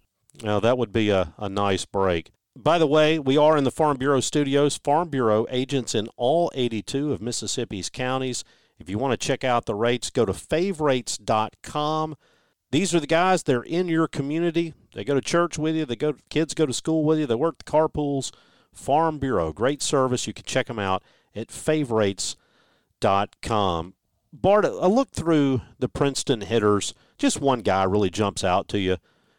Now 0.42 0.62
that 0.62 0.78
would 0.78 0.94
be 0.94 1.10
a, 1.10 1.34
a 1.38 1.50
nice 1.50 1.84
break. 1.84 2.32
By 2.56 2.78
the 2.78 2.88
way, 2.88 3.20
we 3.20 3.36
are 3.36 3.58
in 3.58 3.66
the 3.66 3.72
Farm 3.72 3.98
Bureau 3.98 4.22
studios. 4.22 4.78
Farm 4.78 5.10
Bureau 5.10 5.46
agents 5.50 5.94
in 5.94 6.08
all 6.16 6.50
82 6.56 7.12
of 7.12 7.22
Mississippi's 7.22 7.90
counties. 7.90 8.46
If 8.80 8.90
you 8.90 8.98
want 8.98 9.20
to 9.20 9.28
check 9.28 9.44
out 9.44 9.66
the 9.66 9.76
rates, 9.76 10.10
go 10.12 10.24
to 10.24 10.34
favrates.com. 10.34 12.16
These 12.72 12.96
are 12.96 13.00
the 13.02 13.08
guys, 13.08 13.44
they're 13.44 13.64
in 13.64 13.90
your 13.90 14.08
community. 14.08 14.74
They 14.94 15.04
go 15.04 15.14
to 15.14 15.22
church 15.22 15.58
with 15.58 15.76
you, 15.76 15.86
they 15.86 15.98
go 15.98 16.14
kids 16.30 16.54
go 16.54 16.66
to 16.66 16.74
school 16.74 17.04
with 17.04 17.20
you, 17.20 17.26
they 17.26 17.36
work 17.36 17.58
the 17.58 17.70
carpools. 17.70 18.32
Farm 18.74 19.20
Bureau, 19.20 19.54
great 19.54 19.82
service. 19.82 20.28
You 20.28 20.34
can 20.34 20.46
check 20.46 20.68
them 20.68 20.80
out 20.80 21.04
at 21.36 21.48
favrates.com. 21.48 22.36
Bart, 24.34 24.66
a 24.66 24.88
look 24.88 25.12
through 25.12 25.62
the 25.78 25.88
Princeton 25.88 26.42
hitters, 26.42 26.94
just 27.18 27.40
one 27.40 27.62
guy 27.62 27.84
really 27.84 28.10
jumps 28.10 28.44
out 28.44 28.68
to 28.70 28.80
you. 28.80 28.98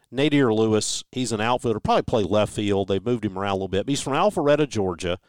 Nadir 0.09 0.53
Lewis, 0.53 1.03
he's 1.11 1.33
an 1.33 1.41
outfielder, 1.41 1.79
probably 1.81 2.03
play 2.03 2.23
left 2.23 2.53
field. 2.53 2.87
They've 2.87 3.05
moved 3.05 3.25
him 3.25 3.37
around 3.37 3.51
a 3.51 3.55
little 3.55 3.67
bit. 3.67 3.85
But 3.85 3.91
he's 3.91 4.01
from 4.01 4.13
Alpharetta, 4.13 4.69
Georgia. 4.69 5.19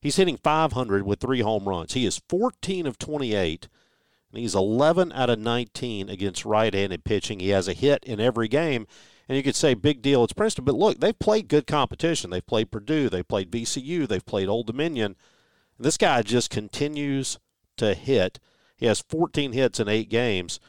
He's 0.00 0.16
hitting 0.16 0.36
500 0.36 1.04
with 1.04 1.20
three 1.20 1.40
home 1.40 1.68
runs. 1.68 1.94
He 1.94 2.06
is 2.06 2.22
14 2.28 2.86
of 2.86 2.98
28, 2.98 3.68
and 4.30 4.40
he's 4.40 4.54
11 4.54 5.12
out 5.12 5.30
of 5.30 5.38
19 5.38 6.08
against 6.08 6.44
right-handed 6.44 7.04
pitching. 7.04 7.40
He 7.40 7.50
has 7.50 7.68
a 7.68 7.72
hit 7.72 8.04
in 8.04 8.20
every 8.20 8.48
game, 8.48 8.86
and 9.28 9.36
you 9.36 9.42
could 9.42 9.56
say 9.56 9.74
big 9.74 10.02
deal. 10.02 10.24
It's 10.24 10.32
Princeton, 10.32 10.64
but 10.64 10.74
look, 10.74 11.00
they've 11.00 11.18
played 11.18 11.48
good 11.48 11.66
competition. 11.66 12.30
They've 12.30 12.46
played 12.46 12.70
Purdue, 12.70 13.08
they've 13.08 13.26
played 13.26 13.50
VCU, 13.50 14.06
they've 14.06 14.24
played 14.24 14.48
Old 14.48 14.66
Dominion. 14.66 15.16
This 15.78 15.96
guy 15.96 16.22
just 16.22 16.50
continues 16.50 17.38
to 17.76 17.94
hit. 17.94 18.38
He 18.76 18.86
has 18.86 19.00
14 19.08 19.52
hits 19.52 19.80
in 19.80 19.88
eight 19.88 20.08
games. 20.08 20.60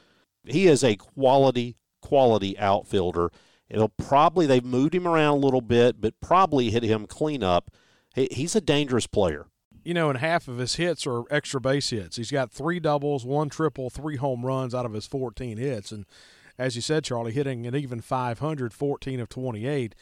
He 0.45 0.67
is 0.67 0.83
a 0.83 0.95
quality, 0.95 1.75
quality 2.01 2.57
outfielder. 2.57 3.31
It'll 3.69 3.89
probably, 3.89 4.45
they've 4.45 4.63
moved 4.63 4.95
him 4.95 5.07
around 5.07 5.37
a 5.37 5.45
little 5.45 5.61
bit, 5.61 5.99
but 5.99 6.19
probably 6.21 6.69
hit 6.69 6.83
him 6.83 7.05
clean 7.05 7.43
up. 7.43 7.69
He's 8.15 8.55
a 8.55 8.61
dangerous 8.61 9.07
player. 9.07 9.47
You 9.87 9.93
know, 9.93 10.09
and 10.09 10.19
half 10.19 10.49
of 10.49 10.57
his 10.57 10.75
hits 10.75 11.07
are 11.07 11.23
extra 11.31 11.61
base 11.61 11.91
hits. 11.91 12.17
He's 12.17 12.29
got 12.29 12.51
three 12.51 12.77
doubles, 12.77 13.25
one 13.25 13.47
triple, 13.47 13.89
three 13.89 14.17
home 14.17 14.45
runs 14.45 14.75
out 14.75 14.85
of 14.85 14.91
his 14.91 15.07
14 15.07 15.57
hits. 15.57 15.93
And 15.93 16.05
as 16.59 16.75
you 16.75 16.81
said, 16.81 17.05
Charlie, 17.05 17.31
hitting 17.31 17.65
an 17.65 17.73
even 17.73 18.01
500, 18.01 18.73
14 18.73 19.19
of 19.21 19.29
28 19.29 19.95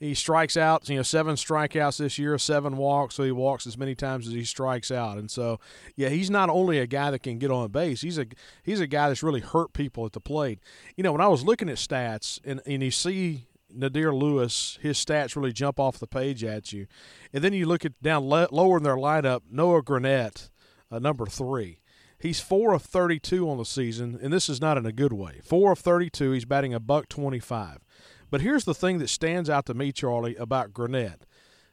he 0.00 0.14
strikes 0.14 0.56
out, 0.56 0.88
you 0.88 0.96
know, 0.96 1.02
seven 1.02 1.36
strikeouts 1.36 1.98
this 1.98 2.18
year, 2.18 2.36
seven 2.36 2.76
walks, 2.76 3.14
so 3.14 3.22
he 3.22 3.30
walks 3.30 3.66
as 3.66 3.78
many 3.78 3.94
times 3.94 4.26
as 4.26 4.34
he 4.34 4.44
strikes 4.44 4.90
out. 4.90 5.18
And 5.18 5.30
so, 5.30 5.60
yeah, 5.96 6.08
he's 6.08 6.30
not 6.30 6.50
only 6.50 6.78
a 6.78 6.86
guy 6.86 7.10
that 7.10 7.20
can 7.22 7.38
get 7.38 7.50
on 7.50 7.70
base, 7.70 8.02
he's 8.02 8.18
a 8.18 8.26
he's 8.62 8.80
a 8.80 8.86
guy 8.86 9.08
that's 9.08 9.22
really 9.22 9.40
hurt 9.40 9.72
people 9.72 10.04
at 10.04 10.12
the 10.12 10.20
plate. 10.20 10.58
You 10.96 11.04
know, 11.04 11.12
when 11.12 11.20
I 11.20 11.28
was 11.28 11.44
looking 11.44 11.68
at 11.68 11.76
stats 11.76 12.40
and, 12.44 12.60
and 12.66 12.82
you 12.82 12.90
see 12.90 13.46
Nadir 13.74 14.14
Lewis, 14.14 14.78
his 14.80 14.98
stats 14.98 15.36
really 15.36 15.52
jump 15.52 15.78
off 15.78 15.98
the 15.98 16.06
page 16.06 16.44
at 16.44 16.72
you. 16.72 16.86
And 17.32 17.42
then 17.42 17.52
you 17.52 17.66
look 17.66 17.84
at 17.84 18.00
down 18.02 18.28
le- 18.28 18.48
lower 18.50 18.78
in 18.78 18.82
their 18.82 18.96
lineup, 18.96 19.42
Noah 19.50 19.82
Granette, 19.82 20.50
uh, 20.90 20.98
number 20.98 21.26
three. 21.26 21.80
He's 22.18 22.40
four 22.40 22.72
of 22.72 22.82
32 22.82 23.48
on 23.48 23.58
the 23.58 23.64
season, 23.64 24.18
and 24.22 24.32
this 24.32 24.48
is 24.48 24.60
not 24.60 24.78
in 24.78 24.86
a 24.86 24.92
good 24.92 25.12
way. 25.12 25.40
Four 25.44 25.72
of 25.72 25.78
32. 25.78 26.30
He's 26.30 26.46
batting 26.46 26.72
a 26.72 26.80
buck 26.80 27.08
25. 27.08 27.80
But 28.30 28.40
here's 28.40 28.64
the 28.64 28.74
thing 28.74 28.98
that 28.98 29.08
stands 29.08 29.50
out 29.50 29.66
to 29.66 29.74
me, 29.74 29.92
Charlie, 29.92 30.36
about 30.36 30.72
Granette. 30.72 31.26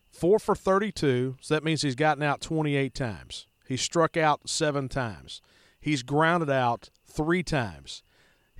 Four 0.09 0.39
for 0.39 0.55
32, 0.55 1.37
so 1.39 1.53
that 1.53 1.63
means 1.63 1.83
he's 1.83 1.95
gotten 1.95 2.21
out 2.21 2.41
28 2.41 2.93
times. 2.93 3.47
He's 3.65 3.81
struck 3.81 4.17
out 4.17 4.49
seven 4.49 4.89
times. 4.89 5.41
He's 5.79 6.03
grounded 6.03 6.49
out 6.49 6.89
three 7.07 7.43
times. 7.43 8.03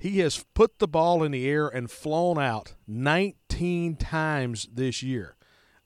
He 0.02 0.18
has 0.18 0.44
put 0.52 0.80
the 0.80 0.88
ball 0.88 1.22
in 1.22 1.30
the 1.30 1.48
air 1.48 1.68
and 1.68 1.88
flown 1.88 2.36
out 2.36 2.74
19 2.88 3.94
times 3.94 4.68
this 4.74 5.00
year. 5.00 5.36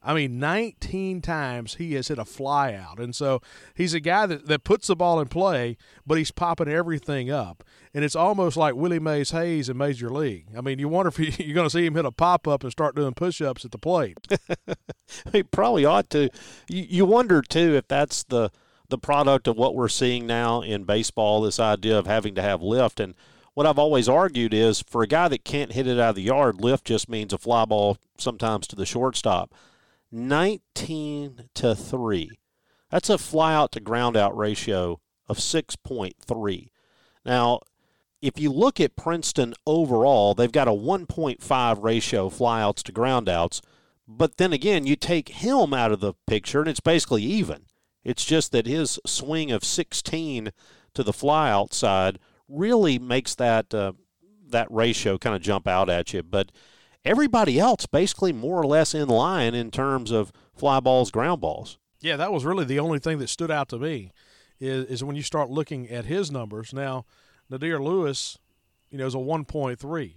I 0.02 0.14
mean, 0.14 0.38
19 0.38 1.20
times 1.20 1.74
he 1.74 1.92
has 1.96 2.08
hit 2.08 2.16
a 2.16 2.24
fly 2.24 2.72
out. 2.72 2.98
And 2.98 3.14
so 3.14 3.42
he's 3.74 3.92
a 3.92 4.00
guy 4.00 4.24
that, 4.24 4.46
that 4.46 4.64
puts 4.64 4.86
the 4.86 4.96
ball 4.96 5.20
in 5.20 5.28
play, 5.28 5.76
but 6.06 6.16
he's 6.16 6.30
popping 6.30 6.66
everything 6.66 7.30
up. 7.30 7.62
And 7.92 8.06
it's 8.06 8.16
almost 8.16 8.56
like 8.56 8.74
Willie 8.74 8.98
Mays 8.98 9.32
Hayes 9.32 9.68
in 9.68 9.76
Major 9.76 10.08
League. 10.08 10.46
I 10.56 10.62
mean, 10.62 10.78
you 10.78 10.88
wonder 10.88 11.08
if 11.08 11.18
you're 11.38 11.54
going 11.54 11.66
to 11.66 11.70
see 11.70 11.84
him 11.84 11.94
hit 11.94 12.06
a 12.06 12.10
pop 12.10 12.48
up 12.48 12.62
and 12.62 12.72
start 12.72 12.96
doing 12.96 13.12
push 13.12 13.42
ups 13.42 13.66
at 13.66 13.70
the 13.70 13.76
plate. 13.76 14.16
he 15.30 15.42
probably 15.42 15.84
ought 15.84 16.08
to. 16.10 16.30
You, 16.70 16.86
you 16.88 17.04
wonder, 17.04 17.42
too, 17.42 17.74
if 17.74 17.86
that's 17.86 18.24
the, 18.24 18.50
the 18.88 18.96
product 18.96 19.46
of 19.46 19.58
what 19.58 19.74
we're 19.74 19.88
seeing 19.88 20.26
now 20.26 20.62
in 20.62 20.84
baseball 20.84 21.42
this 21.42 21.60
idea 21.60 21.98
of 21.98 22.06
having 22.06 22.34
to 22.36 22.42
have 22.42 22.62
lift. 22.62 22.98
And 22.98 23.14
what 23.56 23.64
I've 23.66 23.78
always 23.78 24.06
argued 24.06 24.52
is 24.52 24.82
for 24.82 25.02
a 25.02 25.06
guy 25.06 25.28
that 25.28 25.42
can't 25.42 25.72
hit 25.72 25.86
it 25.86 25.98
out 25.98 26.10
of 26.10 26.16
the 26.16 26.22
yard, 26.24 26.60
lift 26.60 26.84
just 26.84 27.08
means 27.08 27.32
a 27.32 27.38
fly 27.38 27.64
ball 27.64 27.96
sometimes 28.18 28.66
to 28.66 28.76
the 28.76 28.84
shortstop. 28.84 29.54
19 30.12 31.48
to 31.54 31.74
3. 31.74 32.30
That's 32.90 33.08
a 33.08 33.16
fly 33.16 33.54
out 33.54 33.72
to 33.72 33.80
ground 33.80 34.14
out 34.14 34.36
ratio 34.36 35.00
of 35.26 35.38
6.3. 35.38 36.68
Now, 37.24 37.60
if 38.20 38.38
you 38.38 38.52
look 38.52 38.78
at 38.78 38.94
Princeton 38.94 39.54
overall, 39.66 40.34
they've 40.34 40.52
got 40.52 40.68
a 40.68 40.72
1.5 40.72 41.82
ratio 41.82 42.28
flyouts 42.28 42.82
to 42.82 42.92
groundouts. 42.92 43.62
But 44.06 44.36
then 44.36 44.52
again, 44.52 44.86
you 44.86 44.96
take 44.96 45.30
him 45.30 45.72
out 45.72 45.92
of 45.92 46.00
the 46.00 46.12
picture 46.26 46.60
and 46.60 46.68
it's 46.68 46.80
basically 46.80 47.22
even. 47.22 47.64
It's 48.04 48.26
just 48.26 48.52
that 48.52 48.66
his 48.66 49.00
swing 49.06 49.50
of 49.50 49.64
16 49.64 50.52
to 50.92 51.02
the 51.02 51.12
flyout 51.12 51.72
side 51.72 52.18
really 52.48 52.98
makes 52.98 53.34
that 53.36 53.72
uh, 53.74 53.92
that 54.48 54.70
ratio 54.70 55.18
kind 55.18 55.34
of 55.34 55.42
jump 55.42 55.66
out 55.66 55.88
at 55.90 56.12
you. 56.12 56.22
But 56.22 56.52
everybody 57.04 57.58
else 57.58 57.86
basically 57.86 58.32
more 58.32 58.60
or 58.60 58.66
less 58.66 58.94
in 58.94 59.08
line 59.08 59.54
in 59.54 59.70
terms 59.70 60.10
of 60.10 60.32
fly 60.54 60.80
balls, 60.80 61.10
ground 61.10 61.40
balls. 61.40 61.78
Yeah, 62.00 62.16
that 62.16 62.32
was 62.32 62.44
really 62.44 62.64
the 62.64 62.78
only 62.78 62.98
thing 62.98 63.18
that 63.18 63.28
stood 63.28 63.50
out 63.50 63.68
to 63.70 63.78
me 63.78 64.12
is, 64.60 64.84
is 64.86 65.04
when 65.04 65.16
you 65.16 65.22
start 65.22 65.50
looking 65.50 65.88
at 65.88 66.04
his 66.04 66.30
numbers. 66.30 66.72
Now, 66.72 67.04
Nadir 67.48 67.82
Lewis, 67.82 68.38
you 68.90 68.98
know, 68.98 69.06
is 69.06 69.14
a 69.14 69.18
1.3, 69.18 70.14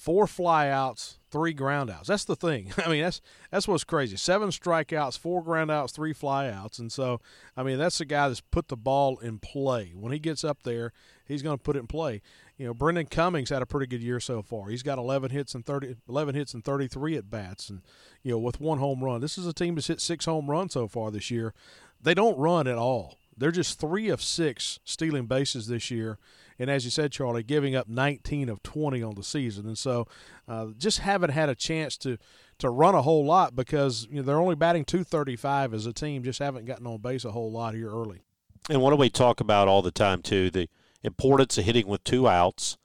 four 0.00 0.26
flyouts, 0.26 1.18
three 1.30 1.54
groundouts. 1.54 2.06
That's 2.06 2.24
the 2.24 2.36
thing. 2.36 2.72
I 2.84 2.88
mean, 2.88 3.02
that's 3.02 3.20
that's 3.50 3.68
what's 3.68 3.84
crazy. 3.84 4.16
Seven 4.16 4.50
strikeouts, 4.50 5.18
four 5.18 5.44
groundouts, 5.44 5.92
three 5.92 6.14
flyouts, 6.14 6.78
and 6.78 6.90
so 6.90 7.20
I 7.56 7.62
mean, 7.62 7.78
that's 7.78 7.98
the 7.98 8.04
guy 8.04 8.28
that's 8.28 8.40
put 8.40 8.68
the 8.68 8.76
ball 8.76 9.18
in 9.18 9.38
play. 9.38 9.92
When 9.94 10.12
he 10.12 10.18
gets 10.18 10.44
up 10.44 10.62
there, 10.62 10.92
he's 11.26 11.42
going 11.42 11.56
to 11.56 11.62
put 11.62 11.76
it 11.76 11.80
in 11.80 11.86
play 11.86 12.22
you 12.60 12.66
know, 12.66 12.74
Brendan 12.74 13.06
Cummings 13.06 13.48
had 13.48 13.62
a 13.62 13.66
pretty 13.66 13.86
good 13.86 14.02
year 14.02 14.20
so 14.20 14.42
far. 14.42 14.68
He's 14.68 14.82
got 14.82 14.98
11 14.98 15.30
hits 15.30 15.54
and 15.54 15.64
30, 15.64 15.96
11 16.06 16.34
hits 16.34 16.52
and 16.52 16.62
33 16.62 17.16
at 17.16 17.30
bats, 17.30 17.70
and 17.70 17.80
you 18.22 18.32
know, 18.32 18.38
with 18.38 18.60
one 18.60 18.76
home 18.76 19.02
run. 19.02 19.22
This 19.22 19.38
is 19.38 19.46
a 19.46 19.54
team 19.54 19.76
that's 19.76 19.86
hit 19.86 19.98
six 19.98 20.26
home 20.26 20.50
runs 20.50 20.74
so 20.74 20.86
far 20.86 21.10
this 21.10 21.30
year. 21.30 21.54
They 22.02 22.12
don't 22.12 22.36
run 22.36 22.66
at 22.66 22.76
all. 22.76 23.16
They're 23.34 23.50
just 23.50 23.80
three 23.80 24.10
of 24.10 24.20
six 24.20 24.78
stealing 24.84 25.24
bases 25.24 25.68
this 25.68 25.90
year, 25.90 26.18
and 26.60 26.70
as 26.70 26.84
you 26.84 26.90
said, 26.90 27.10
Charlie, 27.10 27.42
giving 27.42 27.74
up 27.74 27.88
19 27.88 28.50
of 28.50 28.62
20 28.62 29.02
on 29.02 29.14
the 29.14 29.24
season, 29.24 29.66
and 29.66 29.78
so 29.78 30.06
uh, 30.46 30.66
just 30.76 30.98
haven't 30.98 31.30
had 31.30 31.48
a 31.48 31.54
chance 31.54 31.96
to 31.98 32.18
to 32.58 32.68
run 32.68 32.94
a 32.94 33.00
whole 33.00 33.24
lot 33.24 33.56
because 33.56 34.06
you 34.10 34.16
know 34.16 34.22
they're 34.22 34.38
only 34.38 34.54
batting 34.54 34.84
235 34.84 35.72
as 35.72 35.86
a 35.86 35.92
team. 35.94 36.22
Just 36.22 36.38
haven't 36.38 36.66
gotten 36.66 36.86
on 36.86 36.98
base 36.98 37.24
a 37.24 37.32
whole 37.32 37.50
lot 37.50 37.74
here 37.74 37.88
early. 37.88 38.20
And 38.68 38.82
what 38.82 38.90
do 38.90 38.96
we 38.96 39.08
talk 39.08 39.40
about 39.40 39.68
all 39.68 39.80
the 39.80 39.90
time 39.90 40.20
too? 40.20 40.50
The 40.50 40.68
importance 41.02 41.56
of 41.56 41.64
hitting 41.64 41.86
with 41.86 42.04
two 42.04 42.28
outs 42.28 42.76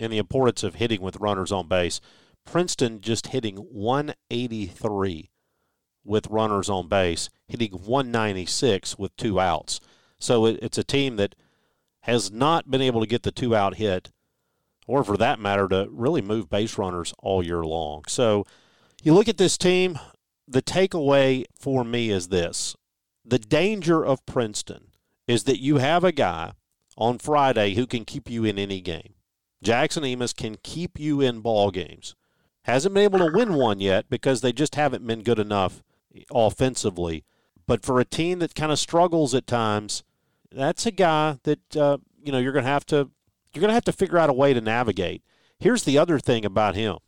and 0.00 0.12
the 0.12 0.18
importance 0.18 0.64
of 0.64 0.74
hitting 0.74 1.00
with 1.00 1.16
runners 1.16 1.52
on 1.52 1.68
base. 1.68 2.00
Princeton 2.44 3.00
just 3.00 3.28
hitting 3.28 3.56
183 3.56 5.30
with 6.04 6.26
runners 6.26 6.68
on 6.68 6.88
base, 6.88 7.30
hitting 7.46 7.70
196 7.70 8.98
with 8.98 9.16
two 9.16 9.38
outs. 9.38 9.80
So 10.18 10.46
it, 10.46 10.58
it's 10.60 10.78
a 10.78 10.84
team 10.84 11.14
that 11.16 11.36
has 12.04 12.30
not 12.30 12.70
been 12.70 12.82
able 12.82 13.00
to 13.00 13.06
get 13.06 13.22
the 13.22 13.32
two 13.32 13.56
out 13.56 13.76
hit, 13.76 14.10
or 14.86 15.02
for 15.02 15.16
that 15.16 15.40
matter, 15.40 15.66
to 15.68 15.88
really 15.90 16.20
move 16.20 16.50
base 16.50 16.76
runners 16.76 17.14
all 17.18 17.42
year 17.42 17.64
long. 17.64 18.04
So 18.08 18.44
you 19.02 19.14
look 19.14 19.26
at 19.26 19.38
this 19.38 19.56
team, 19.56 19.98
the 20.46 20.60
takeaway 20.60 21.44
for 21.58 21.82
me 21.82 22.10
is 22.10 22.28
this 22.28 22.76
the 23.24 23.38
danger 23.38 24.04
of 24.04 24.24
Princeton 24.26 24.88
is 25.26 25.44
that 25.44 25.60
you 25.60 25.78
have 25.78 26.04
a 26.04 26.12
guy 26.12 26.52
on 26.98 27.18
Friday 27.18 27.74
who 27.74 27.86
can 27.86 28.04
keep 28.04 28.28
you 28.28 28.44
in 28.44 28.58
any 28.58 28.82
game. 28.82 29.14
Jackson 29.62 30.04
Emus 30.04 30.34
can 30.34 30.58
keep 30.62 31.00
you 31.00 31.22
in 31.22 31.40
ball 31.40 31.70
games. 31.70 32.14
Hasn't 32.64 32.94
been 32.94 33.04
able 33.04 33.20
to 33.20 33.32
win 33.32 33.54
one 33.54 33.80
yet 33.80 34.10
because 34.10 34.42
they 34.42 34.52
just 34.52 34.74
haven't 34.74 35.06
been 35.06 35.22
good 35.22 35.38
enough 35.38 35.82
offensively. 36.30 37.24
But 37.66 37.82
for 37.82 37.98
a 37.98 38.04
team 38.04 38.40
that 38.40 38.54
kind 38.54 38.70
of 38.70 38.78
struggles 38.78 39.34
at 39.34 39.46
times, 39.46 40.04
that's 40.54 40.86
a 40.86 40.90
guy 40.90 41.38
that 41.44 41.76
uh, 41.76 41.98
you 42.22 42.32
know 42.32 42.38
you're 42.38 42.52
going 42.52 42.64
to 42.64 42.70
have 42.70 42.86
to 42.86 43.10
you're 43.52 43.60
going 43.60 43.68
to 43.68 43.74
have 43.74 43.84
to 43.84 43.92
figure 43.92 44.18
out 44.18 44.30
a 44.30 44.34
way 44.34 44.54
to 44.54 44.60
navigate. 44.60 45.22
Here's 45.58 45.84
the 45.84 45.98
other 45.98 46.18
thing 46.18 46.44
about 46.44 46.74
him. 46.74 46.98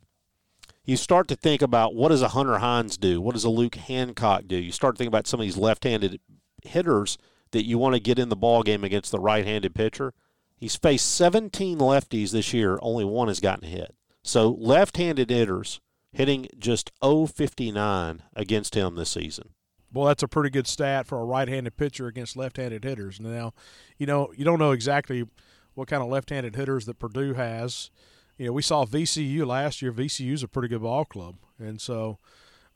You 0.85 0.95
start 0.95 1.27
to 1.27 1.35
think 1.35 1.61
about 1.61 1.95
what 1.95 2.09
does 2.09 2.21
a 2.21 2.29
Hunter 2.29 2.59
Hines 2.59 2.97
do? 2.97 3.19
What 3.19 3.33
does 3.33 3.43
a 3.43 3.49
Luke 3.49 3.75
Hancock 3.75 4.43
do? 4.47 4.55
You 4.55 4.71
start 4.71 4.95
to 4.95 4.97
think 4.97 5.09
about 5.09 5.27
some 5.27 5.41
of 5.41 5.45
these 5.45 5.57
left-handed 5.57 6.21
hitters 6.63 7.17
that 7.51 7.65
you 7.65 7.77
want 7.77 7.95
to 7.95 7.99
get 7.99 8.17
in 8.17 8.29
the 8.29 8.37
ball 8.37 8.63
game 8.63 8.85
against 8.85 9.11
the 9.11 9.19
right-handed 9.19 9.75
pitcher. 9.75 10.13
He's 10.55 10.77
faced 10.77 11.13
17 11.13 11.77
lefties 11.77 12.31
this 12.31 12.53
year, 12.53 12.79
only 12.81 13.03
one 13.03 13.27
has 13.27 13.41
gotten 13.41 13.67
hit. 13.67 13.93
So 14.23 14.49
left-handed 14.49 15.29
hitters 15.29 15.81
hitting 16.13 16.47
just 16.57 16.91
059 17.01 18.23
against 18.33 18.75
him 18.75 18.95
this 18.95 19.09
season. 19.09 19.49
Well, 19.97 20.05
that's 20.05 20.21
a 20.21 20.27
pretty 20.27 20.51
good 20.51 20.67
stat 20.67 21.07
for 21.07 21.19
a 21.19 21.25
right-handed 21.25 21.75
pitcher 21.75 22.05
against 22.05 22.37
left-handed 22.37 22.83
hitters. 22.83 23.19
Now, 23.19 23.55
you 23.97 24.05
know, 24.05 24.31
you 24.37 24.45
don't 24.45 24.59
know 24.59 24.69
exactly 24.69 25.27
what 25.73 25.87
kind 25.87 26.03
of 26.03 26.09
left-handed 26.09 26.55
hitters 26.55 26.85
that 26.85 26.99
Purdue 26.99 27.33
has. 27.33 27.89
You 28.37 28.45
know, 28.45 28.51
we 28.51 28.61
saw 28.61 28.85
VCU 28.85 29.43
last 29.43 29.81
year. 29.81 29.91
VCU 29.91 30.33
is 30.33 30.43
a 30.43 30.47
pretty 30.47 30.67
good 30.67 30.83
ball 30.83 31.03
club, 31.03 31.37
and 31.57 31.81
so 31.81 32.19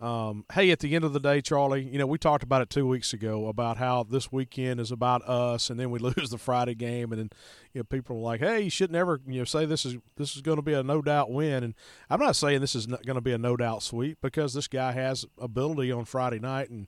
um, 0.02 0.46
hey, 0.54 0.72
at 0.72 0.80
the 0.80 0.96
end 0.96 1.06
of 1.06 1.14
the 1.14 1.20
day, 1.20 1.42
Charlie, 1.42 1.84
you 1.84 2.00
know, 2.00 2.08
we 2.08 2.18
talked 2.18 2.42
about 2.42 2.64
it 2.64 2.72
two 2.72 2.88
weeks 2.88 3.14
ago 3.14 3.48
about 3.48 3.78
how 3.78 4.02
this 4.02 4.32
weekend 4.32 4.80
is 4.80 4.92
about 4.92 5.22
us, 5.30 5.70
and 5.70 5.80
then 5.80 5.92
we 5.92 6.00
lose 6.18 6.32
the 6.32 6.40
Friday 6.40 6.74
game, 6.74 7.12
and 7.12 7.22
then 7.22 7.30
you 7.72 7.80
know 7.80 7.84
people 7.84 8.18
are 8.18 8.22
like, 8.22 8.40
"Hey, 8.40 8.62
you 8.62 8.70
should 8.72 8.92
never 8.92 9.22
you 9.28 9.38
know 9.38 9.46
say 9.46 9.66
this 9.66 9.86
is 9.86 9.98
this 10.16 10.36
is 10.36 10.42
going 10.42 10.56
to 10.56 10.64
be 10.64 10.74
a 10.74 10.82
no 10.82 11.04
doubt 11.04 11.30
win." 11.30 11.64
And 11.64 11.76
I'm 12.10 12.20
not 12.20 12.36
saying 12.36 12.62
this 12.62 12.74
is 12.74 12.88
going 12.88 13.16
to 13.16 13.22
be 13.22 13.32
a 13.32 13.38
no 13.38 13.56
doubt 13.56 13.84
sweep 13.84 14.18
because 14.22 14.56
this 14.56 14.68
guy 14.68 14.92
has 14.94 15.26
ability 15.38 15.92
on 15.92 16.06
Friday 16.06 16.40
night, 16.40 16.72
and 16.72 16.88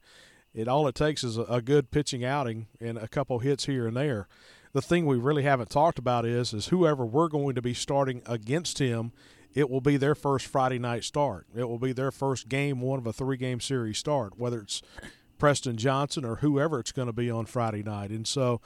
it 0.56 0.67
all 0.67 0.88
it 0.88 0.95
takes 0.95 1.23
is 1.23 1.38
a, 1.38 1.43
a 1.43 1.62
good 1.62 1.91
pitching 1.91 2.26
outing 2.26 2.65
and 2.82 2.97
a 2.97 3.08
couple 3.08 3.39
hits 3.39 3.67
here 3.67 3.86
and 3.86 3.95
there. 3.95 4.28
The 4.71 4.82
thing 4.82 5.06
we 5.06 5.17
really 5.17 5.43
haven't 5.43 5.69
talked 5.69 5.99
about 5.99 6.26
is 6.26 6.52
is 6.52 6.69
whoever 6.69 7.06
we're 7.06 7.28
going 7.28 7.54
to 7.54 7.62
be 7.62 7.76
starting 7.76 8.23
against 8.26 8.80
him 8.80 9.12
it 9.54 9.70
will 9.70 9.82
be 9.82 9.98
their 9.98 10.16
first 10.16 10.48
Friday 10.48 10.80
night 10.80 11.04
start. 11.04 11.48
It 11.56 11.68
will 11.68 11.80
be 11.80 11.94
their 11.94 12.12
first 12.12 12.50
game 12.50 12.82
one 12.82 13.00
of 13.00 13.08
a 13.08 13.13
three 13.13 13.38
game 13.38 13.60
series 13.60 13.98
start, 13.98 14.38
whether 14.38 14.60
it's 14.60 14.82
Preston 15.38 15.78
Johnson 15.78 16.26
or 16.26 16.38
whoever 16.38 16.80
it's 16.80 16.92
going 16.92 17.08
to 17.08 17.13
be 17.13 17.30
on 17.30 17.46
Friday 17.46 17.84
night. 17.84 18.10
And 18.12 18.28
so 18.28 18.62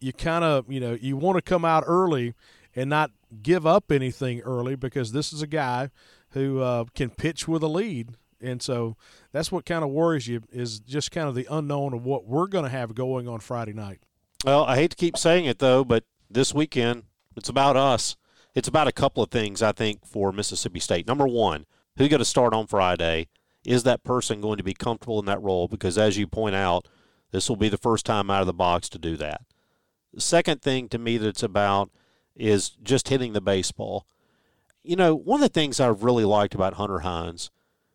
you 0.00 0.12
kind 0.12 0.44
of, 0.44 0.70
you 0.70 0.80
know, 0.80 0.96
you 1.00 1.16
want 1.16 1.36
to 1.36 1.42
come 1.42 1.64
out 1.64 1.84
early 1.86 2.34
and 2.74 2.90
not 2.90 3.10
give 3.42 3.66
up 3.66 3.92
anything 3.92 4.40
early 4.40 4.76
because 4.76 5.12
this 5.12 5.32
is 5.32 5.42
a 5.42 5.46
guy 5.46 5.90
who 6.30 6.60
uh, 6.60 6.84
can 6.94 7.10
pitch 7.10 7.46
with 7.46 7.62
a 7.62 7.68
lead. 7.68 8.16
And 8.40 8.60
so 8.60 8.96
that's 9.32 9.50
what 9.50 9.64
kind 9.64 9.84
of 9.84 9.90
worries 9.90 10.26
you 10.28 10.42
is 10.50 10.80
just 10.80 11.10
kind 11.10 11.28
of 11.28 11.34
the 11.34 11.46
unknown 11.50 11.94
of 11.94 12.04
what 12.04 12.26
we're 12.26 12.46
going 12.46 12.64
to 12.64 12.70
have 12.70 12.94
going 12.94 13.28
on 13.28 13.40
Friday 13.40 13.72
night. 13.72 14.00
Well, 14.44 14.64
I 14.64 14.76
hate 14.76 14.90
to 14.90 14.96
keep 14.96 15.16
saying 15.16 15.46
it 15.46 15.58
though, 15.58 15.84
but 15.84 16.04
this 16.30 16.52
weekend 16.52 17.04
it's 17.36 17.48
about 17.48 17.76
us 17.76 18.16
it's 18.54 18.68
about 18.68 18.88
a 18.88 18.92
couple 18.92 19.22
of 19.22 19.30
things, 19.30 19.62
I 19.62 19.72
think, 19.72 20.06
for 20.06 20.32
Mississippi 20.32 20.80
State. 20.80 21.06
Number 21.06 21.26
one, 21.26 21.66
who's 21.96 22.08
going 22.08 22.18
to 22.18 22.24
start 22.24 22.54
on 22.54 22.66
Friday? 22.66 23.28
Is 23.64 23.82
that 23.84 24.04
person 24.04 24.40
going 24.40 24.58
to 24.58 24.64
be 24.64 24.74
comfortable 24.74 25.18
in 25.18 25.26
that 25.26 25.42
role? 25.42 25.68
Because 25.68 25.98
as 25.98 26.18
you 26.18 26.26
point 26.26 26.54
out, 26.54 26.86
this 27.30 27.48
will 27.48 27.56
be 27.56 27.68
the 27.68 27.76
first 27.76 28.06
time 28.06 28.30
out 28.30 28.42
of 28.42 28.46
the 28.46 28.52
box 28.52 28.88
to 28.90 28.98
do 28.98 29.16
that. 29.16 29.42
The 30.12 30.20
second 30.20 30.62
thing 30.62 30.88
to 30.90 30.98
me 30.98 31.18
that's 31.18 31.42
about 31.42 31.90
is 32.36 32.70
just 32.82 33.08
hitting 33.08 33.32
the 33.32 33.40
baseball. 33.40 34.06
You 34.82 34.96
know, 34.96 35.14
one 35.14 35.42
of 35.42 35.48
the 35.48 35.52
things 35.52 35.80
I've 35.80 36.04
really 36.04 36.24
liked 36.24 36.54
about 36.54 36.74
Hunter 36.74 37.00
Hines 37.00 37.50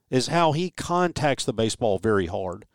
is 0.10 0.28
how 0.28 0.52
he 0.54 0.72
contacts 0.72 1.46
the 1.46 1.54
baseball 1.54 2.00
very 2.00 2.26
hard. 2.26 2.66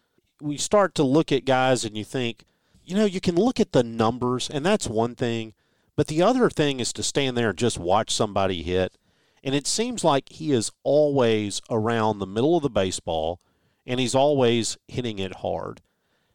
We 0.40 0.56
start 0.56 0.94
to 0.94 1.02
look 1.02 1.32
at 1.32 1.44
guys 1.44 1.84
and 1.84 1.96
you 1.96 2.04
think, 2.04 2.44
you 2.84 2.94
know, 2.94 3.04
you 3.04 3.20
can 3.20 3.34
look 3.34 3.58
at 3.60 3.72
the 3.72 3.82
numbers, 3.82 4.48
and 4.48 4.64
that's 4.64 4.86
one 4.86 5.14
thing. 5.14 5.54
But 5.96 6.08
the 6.08 6.22
other 6.22 6.50
thing 6.50 6.80
is 6.80 6.92
to 6.94 7.02
stand 7.02 7.36
there 7.36 7.50
and 7.50 7.58
just 7.58 7.78
watch 7.78 8.10
somebody 8.10 8.62
hit. 8.62 8.96
And 9.42 9.54
it 9.54 9.66
seems 9.66 10.02
like 10.02 10.28
he 10.30 10.52
is 10.52 10.72
always 10.82 11.60
around 11.70 12.18
the 12.18 12.26
middle 12.26 12.56
of 12.56 12.62
the 12.62 12.70
baseball 12.70 13.40
and 13.86 14.00
he's 14.00 14.14
always 14.14 14.78
hitting 14.88 15.18
it 15.18 15.36
hard. 15.36 15.82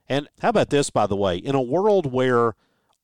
And 0.08 0.28
how 0.41 0.50
about 0.50 0.69
this, 0.69 0.89
by 0.89 1.08
the 1.08 1.15
way? 1.15 1.38
In 1.38 1.56
a 1.56 1.62
world 1.62 2.12
where 2.12 2.54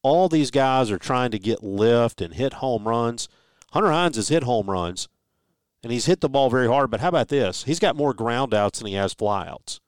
all 0.02 0.30
these 0.30 0.52
guys 0.52 0.92
are 0.92 1.00
trying 1.00 1.32
to 1.32 1.40
get 1.40 1.64
lift 1.64 2.22
and 2.22 2.36
hit 2.36 2.54
home 2.54 2.88
runs, 2.88 3.28
Hunter 3.72 3.92
Hines 3.92 4.16
has 4.16 4.30
hit 4.30 4.44
home 4.44 4.70
runs 4.70 5.08
and 5.84 5.92
he's 5.92 6.06
hit 6.06 6.22
the 6.22 6.30
ball 6.30 6.50
very 6.50 6.68
hard. 6.68 6.90
But 6.92 7.02
how 7.02 7.10
about 7.10 7.30
this? 7.30 7.64
He's 7.64 7.80
got 7.80 7.96
more 7.96 8.14
ground 8.14 8.54
outs 8.54 8.80
than 8.80 8.88
he 8.88 8.94
has 8.94 9.14
flyouts. 9.14 9.80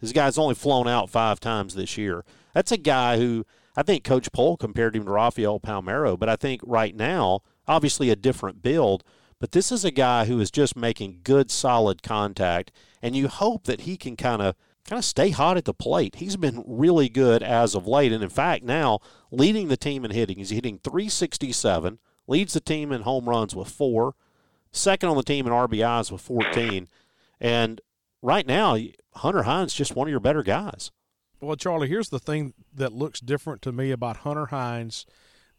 This 0.00 0.12
guy's 0.12 0.38
only 0.38 0.54
flown 0.54 0.88
out 0.88 1.10
five 1.10 1.40
times 1.40 1.74
this 1.74 1.96
year. 1.96 2.24
That's 2.52 2.72
a 2.72 2.76
guy 2.76 3.18
who 3.18 3.46
I 3.76 3.82
think 3.82 4.04
Coach 4.04 4.32
Pohl 4.32 4.56
compared 4.56 4.96
him 4.96 5.04
to 5.04 5.10
Rafael 5.10 5.60
Palmeiro, 5.60 6.18
but 6.18 6.28
I 6.28 6.36
think 6.36 6.62
right 6.64 6.96
now, 6.96 7.40
obviously 7.68 8.08
a 8.08 8.16
different 8.16 8.62
build, 8.62 9.04
but 9.38 9.52
this 9.52 9.70
is 9.70 9.84
a 9.84 9.90
guy 9.90 10.24
who 10.24 10.40
is 10.40 10.50
just 10.50 10.76
making 10.76 11.20
good, 11.22 11.50
solid 11.50 12.02
contact, 12.02 12.72
and 13.02 13.14
you 13.14 13.28
hope 13.28 13.64
that 13.64 13.82
he 13.82 13.96
can 13.96 14.16
kind 14.16 14.40
of 14.40 14.54
kind 14.88 14.98
of 14.98 15.04
stay 15.04 15.30
hot 15.30 15.56
at 15.56 15.64
the 15.64 15.74
plate. 15.74 16.16
He's 16.16 16.36
been 16.36 16.62
really 16.64 17.08
good 17.08 17.42
as 17.42 17.74
of 17.74 17.88
late, 17.88 18.12
and 18.12 18.22
in 18.22 18.30
fact, 18.30 18.64
now 18.64 19.00
leading 19.30 19.66
the 19.68 19.76
team 19.76 20.04
in 20.04 20.12
hitting. 20.12 20.38
He's 20.38 20.50
hitting 20.50 20.78
367, 20.78 21.98
leads 22.28 22.54
the 22.54 22.60
team 22.60 22.92
in 22.92 23.02
home 23.02 23.28
runs 23.28 23.54
with 23.54 23.68
four, 23.68 24.14
second 24.70 25.08
on 25.08 25.16
the 25.16 25.22
team 25.22 25.46
in 25.46 25.52
RBIs 25.52 26.10
with 26.10 26.20
14, 26.20 26.88
and 27.40 27.80
right 28.22 28.46
now, 28.46 28.78
Hunter 29.16 29.42
Hines 29.42 29.74
just 29.74 29.96
one 29.96 30.06
of 30.06 30.10
your 30.10 30.20
better 30.20 30.42
guys. 30.42 30.92
Well, 31.40 31.56
Charlie, 31.56 31.88
here's 31.88 32.08
the 32.08 32.18
thing 32.18 32.54
that 32.74 32.92
looks 32.92 33.20
different 33.20 33.60
to 33.62 33.72
me 33.72 33.90
about 33.90 34.18
Hunter 34.18 34.46
Hines 34.46 35.04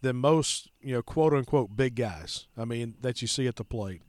than 0.02 0.16
most, 0.16 0.70
you 0.82 0.94
know, 0.94 1.02
quote 1.02 1.34
unquote 1.34 1.76
big 1.76 1.96
guys. 1.96 2.48
I 2.58 2.66
mean, 2.66 2.96
that 3.02 3.22
you 3.22 3.28
see 3.28 3.48
at 3.48 3.58
the 3.58 3.64
plate, 3.64 4.02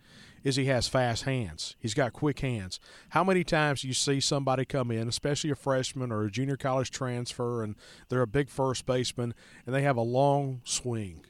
is 0.45 0.57
he 0.57 0.67
has 0.67 0.89
fast 0.89 1.25
hands. 1.25 1.77
He's 1.79 1.95
got 1.95 2.13
quick 2.13 2.41
hands. 2.41 2.81
How 3.11 3.23
many 3.23 3.45
times 3.45 3.85
you 3.85 3.93
see 3.93 4.21
somebody 4.21 4.65
come 4.65 4.91
in, 4.91 5.09
especially 5.09 5.51
a 5.51 5.55
freshman 5.55 6.11
or 6.11 6.25
a 6.25 6.31
junior 6.31 6.57
college 6.57 6.91
transfer, 6.91 7.63
and 7.63 7.75
they're 8.09 8.23
a 8.23 8.27
big 8.27 8.49
first 8.49 8.87
baseman, 8.87 9.35
and 9.67 9.75
they 9.75 9.83
have 9.83 9.97
a 9.97 10.03
long 10.03 10.63
swing, 10.65 11.25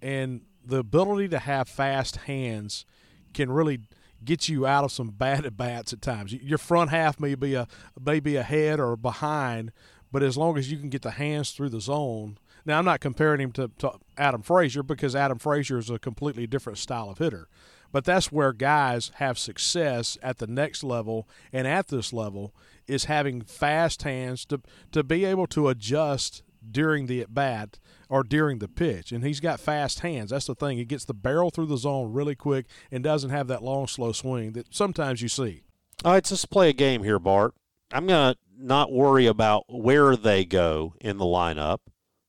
and 0.00 0.42
the 0.64 0.78
ability 0.78 1.28
to 1.28 1.38
have 1.38 1.68
fast 1.68 2.16
hands 2.16 2.86
can 3.34 3.52
really 3.52 3.80
get 4.24 4.48
you 4.48 4.66
out 4.66 4.84
of 4.84 4.92
some 4.92 5.10
bad 5.10 5.44
at 5.46 5.56
bats 5.56 5.92
at 5.92 6.02
times. 6.02 6.32
Your 6.32 6.58
front 6.58 6.90
half 6.90 7.20
may 7.20 7.34
be 7.34 7.54
a 7.54 7.66
maybe 8.00 8.36
ahead 8.36 8.80
or 8.80 8.96
behind, 8.96 9.72
but 10.12 10.22
as 10.22 10.36
long 10.36 10.58
as 10.58 10.70
you 10.70 10.78
can 10.78 10.90
get 10.90 11.02
the 11.02 11.12
hands 11.12 11.50
through 11.50 11.70
the 11.70 11.80
zone. 11.80 12.38
Now 12.66 12.78
I'm 12.78 12.84
not 12.84 13.00
comparing 13.00 13.40
him 13.40 13.52
to, 13.52 13.70
to 13.78 13.92
Adam 14.16 14.42
Frazier 14.42 14.82
because 14.82 15.14
Adam 15.14 15.38
Frazier 15.38 15.78
is 15.78 15.90
a 15.90 15.98
completely 15.98 16.46
different 16.46 16.78
style 16.78 17.10
of 17.10 17.18
hitter. 17.18 17.48
But 17.92 18.04
that's 18.04 18.32
where 18.32 18.52
guys 18.52 19.12
have 19.16 19.38
success 19.38 20.18
at 20.20 20.38
the 20.38 20.48
next 20.48 20.82
level 20.82 21.28
and 21.52 21.66
at 21.66 21.88
this 21.88 22.12
level 22.12 22.52
is 22.88 23.04
having 23.04 23.42
fast 23.42 24.02
hands 24.02 24.44
to 24.46 24.60
to 24.92 25.04
be 25.04 25.24
able 25.24 25.46
to 25.48 25.68
adjust 25.68 26.42
during 26.70 27.06
the 27.06 27.20
at 27.20 27.34
bat 27.34 27.78
or 28.08 28.22
during 28.22 28.58
the 28.58 28.68
pitch. 28.68 29.12
And 29.12 29.24
he's 29.24 29.40
got 29.40 29.60
fast 29.60 30.00
hands. 30.00 30.30
That's 30.30 30.46
the 30.46 30.54
thing. 30.54 30.78
He 30.78 30.84
gets 30.84 31.04
the 31.04 31.14
barrel 31.14 31.50
through 31.50 31.66
the 31.66 31.78
zone 31.78 32.12
really 32.12 32.34
quick 32.34 32.66
and 32.90 33.02
doesn't 33.02 33.30
have 33.30 33.48
that 33.48 33.62
long, 33.62 33.86
slow 33.86 34.12
swing 34.12 34.52
that 34.52 34.74
sometimes 34.74 35.22
you 35.22 35.28
see. 35.28 35.62
All 36.04 36.12
right, 36.12 36.30
let's 36.30 36.44
play 36.44 36.70
a 36.70 36.74
game 36.74 37.02
here, 37.02 37.18
Bart. 37.18 37.54
I'm 37.92 38.06
going 38.06 38.34
to 38.34 38.38
not 38.58 38.92
worry 38.92 39.26
about 39.26 39.64
where 39.68 40.16
they 40.16 40.44
go 40.44 40.94
in 41.00 41.18
the 41.18 41.24
lineup. 41.24 41.78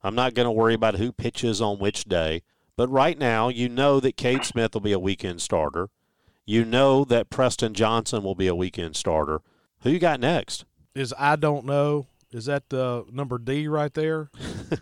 I'm 0.03 0.15
not 0.15 0.33
going 0.33 0.45
to 0.45 0.51
worry 0.51 0.73
about 0.73 0.95
who 0.95 1.11
pitches 1.11 1.61
on 1.61 1.79
which 1.79 2.05
day. 2.05 2.43
But 2.77 2.89
right 2.89 3.17
now, 3.17 3.49
you 3.49 3.69
know 3.69 3.99
that 3.99 4.17
Cade 4.17 4.43
Smith 4.43 4.73
will 4.73 4.81
be 4.81 4.91
a 4.91 4.99
weekend 4.99 5.41
starter. 5.41 5.89
You 6.45 6.65
know 6.65 7.05
that 7.05 7.29
Preston 7.29 7.73
Johnson 7.73 8.21
will 8.21 8.35
be 8.35 8.47
a 8.47 8.55
weekend 8.55 8.95
starter. 8.95 9.41
Who 9.81 9.89
you 9.89 9.99
got 9.99 10.19
next? 10.19 10.65
Is 10.93 11.13
I 11.17 11.35
don't 11.35 11.65
know. 11.65 12.07
Is 12.35 12.45
that 12.45 12.67
the 12.67 13.05
number 13.09 13.37
D 13.37 13.67
right 13.69 13.93
there? 13.93 14.29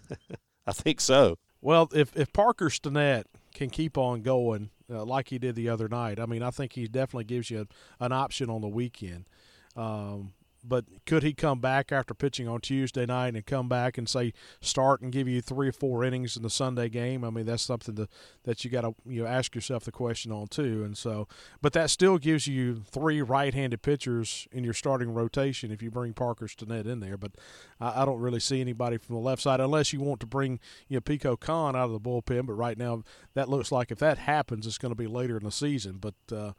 I 0.68 0.74
think 0.74 1.00
so. 1.00 1.38
Well, 1.62 1.88
if 1.94 2.16
if 2.18 2.34
Parker 2.34 2.70
Stinnett 2.70 3.26
can 3.54 3.70
keep 3.70 3.96
on 3.96 4.24
going 4.24 4.72
uh, 4.90 5.06
like 5.06 5.28
he 5.30 5.38
did 5.38 5.56
the 5.56 5.70
other 5.70 5.88
night, 5.88 6.20
I 6.20 6.26
mean, 6.26 6.42
I 6.42 6.50
think 6.50 6.74
he 6.74 6.88
definitely 6.88 7.26
gives 7.26 7.52
you 7.52 7.68
an 8.00 8.12
option 8.12 8.50
on 8.50 8.62
the 8.62 8.68
weekend. 8.68 9.26
Um, 9.76 10.34
but 10.64 10.86
could 11.06 11.24
he 11.24 11.34
come 11.34 11.60
back 11.60 11.92
after 11.92 12.14
pitching 12.14 12.48
on 12.48 12.62
Tuesday 12.62 13.06
night 13.06 13.36
and 13.36 13.46
come 13.46 13.68
back 13.68 13.98
and 13.98 14.08
say 14.08 14.34
start 14.62 15.02
and 15.02 15.12
give 15.12 15.28
you 15.28 15.42
three 15.42 15.68
or 15.68 15.74
four 15.74 16.04
innings 16.04 16.38
in 16.38 16.44
the 16.44 16.50
Sunday 16.50 16.90
game? 16.90 17.24
I 17.24 17.30
mean, 17.30 17.46
that's 17.46 17.64
something 17.64 17.96
to, 17.96 18.08
that 18.44 18.64
you 18.64 18.72
got 18.72 18.82
to 18.82 18.96
you 19.06 19.24
know 19.24 19.28
ask 19.28 19.56
yourself 19.56 19.84
the 19.84 19.92
question 19.92 20.32
on 20.32 20.48
too. 20.48 20.84
And 20.84 20.98
so, 20.98 21.28
but 21.62 21.74
that 21.74 21.90
still 21.90 22.18
gives 22.18 22.48
you 22.48 22.84
three 22.90 23.22
right-handed 23.22 23.82
pitchers 23.82 24.48
in 24.52 24.64
your 24.64 24.74
starting 24.74 25.14
rotation 25.14 25.72
if 25.72 25.82
you 25.82 25.92
bring 25.92 26.14
Parker 26.14 26.46
Stinnett 26.46 26.86
in 26.86 27.00
there. 27.02 27.18
But 27.18 27.34
I, 27.80 28.02
I 28.02 28.06
don't 28.06 28.20
really 28.20 28.40
see 28.40 28.62
anybody 28.62 28.98
from 28.98 29.16
the 29.16 29.22
left 29.22 29.42
side 29.42 29.60
unless 29.60 29.92
you 29.92 30.00
want 30.00 30.22
to 30.22 30.28
bring 30.28 30.60
you 30.88 30.98
know 30.98 31.02
Pico 31.02 31.36
Kohn 31.36 31.76
out 31.76 31.86
of 31.86 31.92
the 31.92 32.00
bullpen. 32.00 32.46
But 32.46 32.54
right 32.54 32.78
now, 32.78 33.04
that 33.34 33.50
looks 33.50 33.72
like 33.72 33.92
if 33.92 34.00
that 34.00 34.18
happens, 34.20 34.66
it's 34.66 34.78
going 34.78 34.92
to 34.92 34.96
be 34.96 35.08
later 35.08 35.38
in 35.38 35.44
the 35.44 35.52
season. 35.52 35.98
But 36.00 36.16
uh, 36.32 36.54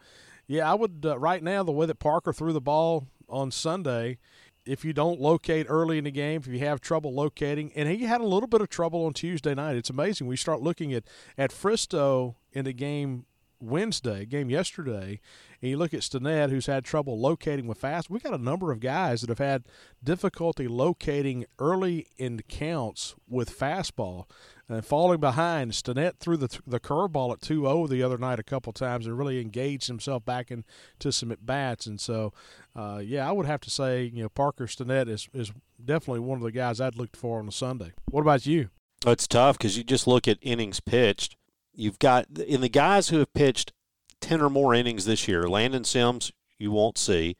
yeah, 0.47 0.71
I 0.71 0.75
would 0.75 1.05
uh, 1.07 1.19
right 1.19 1.43
now 1.43 1.63
the 1.63 1.73
way 1.73 1.87
that 1.87 1.99
Parker 1.99 2.33
threw 2.33 2.53
the 2.53 2.61
ball 2.61 3.07
on 3.29 3.51
Sunday. 3.51 4.19
If 4.67 4.85
you 4.85 4.95
don't 4.95 5.21
locate 5.21 5.67
early 5.69 5.99
in 5.99 6.05
the 6.05 6.11
game, 6.11 6.41
if 6.41 6.47
you 6.47 6.61
have 6.61 6.81
trouble 6.81 7.13
locating, 7.13 7.71
and 7.75 7.89
he 7.89 8.05
had 8.05 8.23
a 8.23 8.27
little 8.27 8.47
bit 8.47 8.63
of 8.63 8.71
trouble 8.71 9.05
on 9.05 9.13
Tuesday 9.13 9.55
night, 9.55 9.77
it's 9.77 9.91
amazing. 9.91 10.27
We 10.27 10.37
start 10.37 10.63
looking 10.63 10.95
at 10.95 11.05
at 11.37 11.51
Fristoe 11.51 12.37
in 12.53 12.65
the 12.65 12.73
game 12.73 13.27
Wednesday, 13.61 14.25
game 14.25 14.51
yesterday, 14.51 15.21
and 15.61 15.71
you 15.71 15.77
look 15.77 15.95
at 15.95 16.01
Stinnett, 16.01 16.51
who's 16.51 16.67
had 16.67 16.85
trouble 16.85 17.19
locating 17.19 17.67
with 17.67 17.79
fast. 17.79 18.11
We 18.11 18.21
got 18.21 18.35
a 18.35 18.39
number 18.39 18.73
of 18.73 18.81
guys 18.81 19.21
that 19.21 19.31
have 19.31 19.39
had 19.39 19.65
difficulty 20.03 20.69
locating 20.69 21.47
early 21.59 22.09
in 22.17 22.41
counts 22.49 23.15
with 23.29 23.57
fastball 23.57 24.25
and 24.69 24.85
falling 24.85 25.21
behind. 25.21 25.73
Stinnett 25.73 26.19
threw 26.19 26.37
the 26.37 26.59
the 26.67 26.81
curveball 26.81 27.33
at 27.33 27.41
2-0 27.41 27.89
the 27.89 28.03
other 28.03 28.19
night 28.19 28.39
a 28.39 28.45
couple 28.45 28.73
times 28.73 29.07
and 29.07 29.19
really 29.19 29.41
engaged 29.41 29.87
himself 29.89 30.25
back 30.25 30.51
into 30.51 31.13
some 31.13 31.33
at 31.33 31.45
bats. 31.45 31.87
And 31.87 32.01
so, 32.01 32.33
uh, 32.75 33.01
yeah, 33.05 33.29
I 33.29 33.33
would 33.33 33.47
have 33.47 33.61
to 33.63 33.71
say, 33.71 34.05
you 34.05 34.23
know, 34.23 34.29
Parker 34.29 34.67
Stinnett 34.67 35.09
is 35.09 35.29
is 35.33 35.53
definitely 35.83 36.21
one 36.21 36.39
of 36.39 36.45
the 36.45 36.53
guys 36.53 36.81
I'd 36.81 36.97
looked 36.97 37.17
for 37.17 37.39
on 37.39 37.49
a 37.49 37.53
Sunday. 37.53 37.93
What 38.11 38.23
about 38.23 38.47
you? 38.47 38.71
It's 39.07 39.27
tough 39.27 39.59
because 39.59 39.77
you 39.77 39.85
just 39.85 40.07
look 40.07 40.27
at 40.27 40.39
innings 40.41 40.81
pitched. 40.81 41.37
You've 41.75 41.99
got 41.99 42.27
in 42.39 42.61
the 42.61 42.69
guys 42.69 43.09
who 43.09 43.19
have 43.19 43.35
pitched 43.35 43.73
ten 44.21 44.41
or 44.41 44.49
more 44.49 44.75
innings 44.75 45.05
this 45.05 45.29
year. 45.29 45.49
Landon 45.49 45.85
Sims, 45.85 46.33
you 46.59 46.71
won't 46.71 46.97
see. 46.97 47.37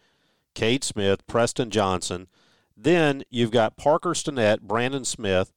Cade 0.55 0.85
Smith, 0.85 1.27
Preston 1.27 1.71
Johnson. 1.71 2.29
Then 2.77 3.23
you've 3.31 3.51
got 3.51 3.77
Parker 3.77 4.11
Stinnett, 4.11 4.61
Brandon 4.63 5.05
Smith, 5.05 5.53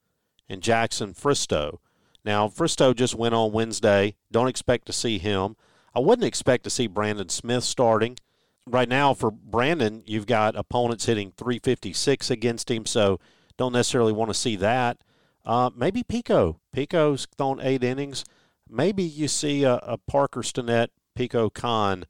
and 0.50 0.62
Jackson 0.62 1.14
Fristoe. 1.14 1.80
Now, 2.24 2.48
Fristoe 2.48 2.96
just 2.96 3.16
went 3.16 3.36
on 3.36 3.52
Wednesday. 3.52 4.16
Don't 4.32 4.48
expect 4.48 4.86
to 4.88 4.94
see 4.94 5.18
him. 5.18 5.56
I 5.96 6.00
wouldn't 6.00 6.28
expect 6.28 6.64
to 6.66 6.70
see 6.70 6.88
Brandon 6.88 7.30
Smith 7.30 7.64
starting. 7.64 8.18
Right 8.66 8.90
now, 8.90 9.14
for 9.14 9.32
Brandon, 9.32 10.04
you've 10.06 10.28
got 10.28 10.56
opponents 10.56 11.06
hitting 11.06 11.32
356 11.38 12.30
against 12.30 12.70
him, 12.70 12.86
so 12.86 13.20
don't 13.58 13.74
necessarily 13.74 14.12
want 14.12 14.30
to 14.30 14.34
see 14.34 14.58
that. 14.58 14.98
Uh, 15.46 15.70
maybe 15.76 16.04
Pico. 16.04 16.60
Pico's 16.74 17.28
thrown 17.38 17.62
eight 17.62 17.84
innings. 17.84 18.26
Maybe 18.70 19.04
you 19.04 19.30
see 19.30 19.64
a, 19.64 19.76
a 19.76 19.98
Parker 19.98 20.42
Stinnett, 20.42 20.90
Pico 21.16 21.50
Kohn 21.50 22.06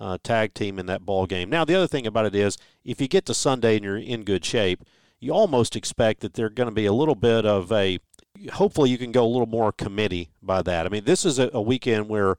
uh, 0.00 0.18
tag 0.22 0.54
team 0.54 0.78
in 0.78 0.86
that 0.86 1.06
ball 1.06 1.26
game. 1.26 1.48
Now, 1.48 1.64
the 1.64 1.76
other 1.76 1.86
thing 1.86 2.06
about 2.06 2.26
it 2.26 2.34
is, 2.34 2.58
if 2.84 3.00
you 3.00 3.06
get 3.06 3.26
to 3.26 3.34
Sunday 3.34 3.76
and 3.76 3.84
you're 3.84 3.96
in 3.96 4.24
good 4.24 4.44
shape, 4.44 4.82
you 5.20 5.32
almost 5.32 5.76
expect 5.76 6.20
that 6.20 6.34
they're 6.34 6.50
going 6.50 6.68
to 6.68 6.74
be 6.74 6.86
a 6.86 6.92
little 6.92 7.14
bit 7.14 7.46
of 7.46 7.70
a 7.70 7.98
hopefully 8.52 8.90
you 8.90 8.98
can 8.98 9.12
go 9.12 9.24
a 9.24 9.28
little 9.28 9.46
more 9.46 9.70
committee 9.70 10.30
by 10.42 10.62
that. 10.62 10.86
I 10.86 10.88
mean, 10.88 11.04
this 11.04 11.24
is 11.24 11.38
a, 11.38 11.50
a 11.52 11.60
weekend 11.60 12.08
where 12.08 12.36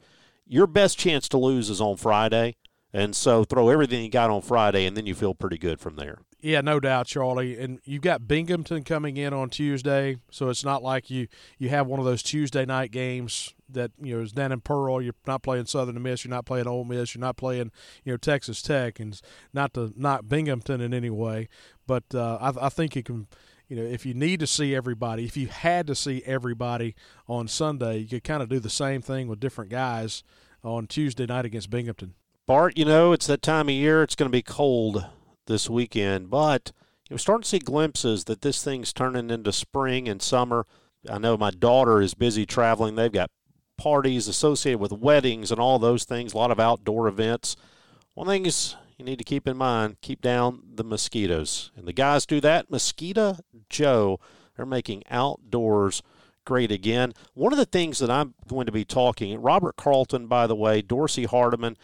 your 0.47 0.67
best 0.67 0.97
chance 0.97 1.29
to 1.29 1.37
lose 1.37 1.69
is 1.69 1.79
on 1.79 1.97
Friday. 1.97 2.55
And 2.93 3.15
so 3.15 3.45
throw 3.45 3.69
everything 3.69 4.03
you 4.03 4.09
got 4.09 4.29
on 4.29 4.41
Friday, 4.41 4.85
and 4.85 4.97
then 4.97 5.05
you 5.05 5.15
feel 5.15 5.33
pretty 5.33 5.57
good 5.57 5.79
from 5.79 5.95
there. 5.95 6.19
Yeah, 6.41 6.61
no 6.61 6.79
doubt, 6.79 7.05
Charlie. 7.05 7.57
And 7.57 7.79
you've 7.85 8.01
got 8.01 8.27
Binghamton 8.27 8.83
coming 8.83 9.15
in 9.15 9.33
on 9.33 9.49
Tuesday, 9.49 10.17
so 10.29 10.49
it's 10.49 10.65
not 10.65 10.83
like 10.83 11.09
you 11.09 11.27
you 11.57 11.69
have 11.69 11.87
one 11.87 11.99
of 11.99 12.05
those 12.05 12.23
Tuesday 12.23 12.65
night 12.65 12.91
games 12.91 13.53
that 13.69 13.91
you 14.01 14.17
know 14.17 14.23
is 14.23 14.33
down 14.33 14.51
in 14.51 14.59
Pearl. 14.59 15.01
You're 15.01 15.13
not 15.25 15.43
playing 15.43 15.67
Southern 15.67 16.01
Miss. 16.01 16.25
You're 16.25 16.31
not 16.31 16.45
playing 16.45 16.67
Ole 16.67 16.83
Miss. 16.83 17.15
You're 17.15 17.21
not 17.21 17.37
playing 17.37 17.71
you 18.03 18.11
know 18.11 18.17
Texas 18.17 18.61
Tech, 18.61 18.99
and 18.99 19.21
not 19.53 19.73
to 19.75 19.93
not 19.95 20.27
Binghamton 20.27 20.81
in 20.81 20.93
any 20.93 21.11
way, 21.11 21.47
but 21.91 22.15
uh, 22.15 22.37
I, 22.39 22.67
I 22.67 22.69
think 22.69 22.95
you 22.95 23.03
can 23.03 23.27
you 23.67 23.75
know, 23.75 23.83
if 23.83 24.05
you 24.05 24.13
need 24.13 24.39
to 24.39 24.47
see 24.47 24.73
everybody, 24.73 25.25
if 25.25 25.35
you 25.35 25.47
had 25.47 25.87
to 25.87 25.95
see 25.95 26.23
everybody 26.25 26.95
on 27.27 27.49
Sunday, 27.49 27.97
you 27.97 28.07
could 28.07 28.23
kind 28.23 28.41
of 28.41 28.47
do 28.47 28.59
the 28.59 28.69
same 28.69 29.01
thing 29.01 29.27
with 29.27 29.41
different 29.41 29.69
guys 29.69 30.23
on 30.63 30.87
Tuesday 30.87 31.25
night 31.25 31.43
against 31.43 31.69
Binghamton. 31.69 32.13
Bart, 32.47 32.77
you 32.77 32.85
know, 32.85 33.11
it's 33.11 33.27
that 33.27 33.41
time 33.41 33.67
of 33.67 33.75
year. 33.75 34.03
It's 34.03 34.15
going 34.15 34.31
to 34.31 34.37
be 34.37 34.41
cold 34.41 35.05
this 35.47 35.69
weekend, 35.69 36.29
but 36.29 36.71
you're 37.09 37.19
starting 37.19 37.43
to 37.43 37.49
see 37.49 37.59
glimpses 37.59 38.23
that 38.23 38.41
this 38.41 38.63
thing's 38.63 38.93
turning 38.93 39.29
into 39.29 39.51
spring 39.51 40.07
and 40.07 40.21
summer. 40.21 40.65
I 41.09 41.17
know 41.17 41.35
my 41.35 41.51
daughter 41.51 41.99
is 41.99 42.13
busy 42.13 42.45
traveling. 42.45 42.95
They've 42.95 43.11
got 43.11 43.31
parties 43.77 44.29
associated 44.29 44.79
with 44.79 44.93
weddings 44.93 45.51
and 45.51 45.59
all 45.59 45.77
those 45.77 46.05
things, 46.05 46.33
a 46.33 46.37
lot 46.37 46.51
of 46.51 46.59
outdoor 46.59 47.09
events. 47.09 47.57
One 48.13 48.27
thing 48.27 48.45
is 48.45 48.77
you 49.01 49.05
need 49.05 49.17
to 49.17 49.25
keep 49.25 49.47
in 49.47 49.57
mind 49.57 49.99
keep 50.01 50.21
down 50.21 50.61
the 50.75 50.83
mosquitoes. 50.83 51.71
And 51.75 51.87
the 51.87 51.93
guys 51.93 52.25
do 52.25 52.39
that. 52.41 52.69
Mosquito 52.69 53.37
Joe, 53.69 54.19
they're 54.55 54.65
making 54.65 55.03
outdoors 55.09 56.03
great 56.45 56.71
again. 56.71 57.13
One 57.33 57.51
of 57.51 57.57
the 57.57 57.65
things 57.65 57.99
that 57.99 58.11
I'm 58.11 58.35
going 58.47 58.67
to 58.67 58.71
be 58.71 58.85
talking, 58.85 59.41
Robert 59.41 59.75
Carlton, 59.75 60.27
by 60.27 60.47
the 60.47 60.55
way, 60.55 60.81
Dorsey 60.81 61.25
Hardiman, 61.25 61.77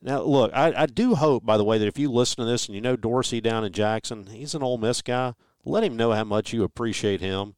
now, 0.00 0.22
look, 0.22 0.52
I, 0.54 0.72
I 0.76 0.86
do 0.86 1.16
hope, 1.16 1.44
by 1.44 1.56
the 1.56 1.64
way, 1.64 1.78
that 1.78 1.88
if 1.88 1.98
you 1.98 2.10
listen 2.10 2.44
to 2.44 2.50
this 2.50 2.66
and 2.66 2.74
you 2.74 2.80
know 2.80 2.94
Dorsey 2.94 3.40
down 3.40 3.64
in 3.64 3.72
Jackson, 3.72 4.26
he's 4.26 4.54
an 4.54 4.62
Ole 4.62 4.78
Miss 4.78 5.02
guy. 5.02 5.34
Let 5.64 5.82
him 5.82 5.96
know 5.96 6.12
how 6.12 6.24
much 6.24 6.52
you 6.52 6.62
appreciate 6.62 7.20
him 7.20 7.54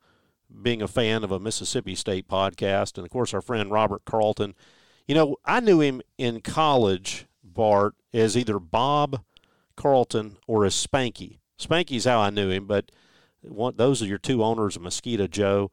being 0.63 0.81
a 0.81 0.89
fan 0.89 1.23
of 1.23 1.31
a 1.31 1.39
Mississippi 1.39 1.95
State 1.95 2.29
podcast. 2.29 2.97
And, 2.97 3.05
of 3.05 3.11
course, 3.11 3.35
our 3.35 3.43
friend 3.43 3.71
Robert 3.71 4.05
Carlton. 4.07 4.55
You 5.07 5.15
know, 5.15 5.37
I 5.45 5.61
knew 5.61 5.81
him 5.81 6.01
in 6.17 6.41
college, 6.41 7.27
Bart, 7.55 7.95
as 8.13 8.37
either 8.37 8.59
Bob 8.59 9.23
Carlton 9.77 10.37
or 10.47 10.65
as 10.65 10.75
Spanky. 10.75 11.39
Spanky's 11.59 12.05
how 12.05 12.21
I 12.21 12.31
knew 12.31 12.51
him, 12.51 12.67
but 12.67 12.91
one, 13.43 13.77
those 13.77 14.03
are 14.03 14.07
your 14.07 14.19
two 14.19 14.43
owners 14.43 14.77
of 14.77 14.83
Mosquito 14.83 15.27
Joe. 15.27 15.71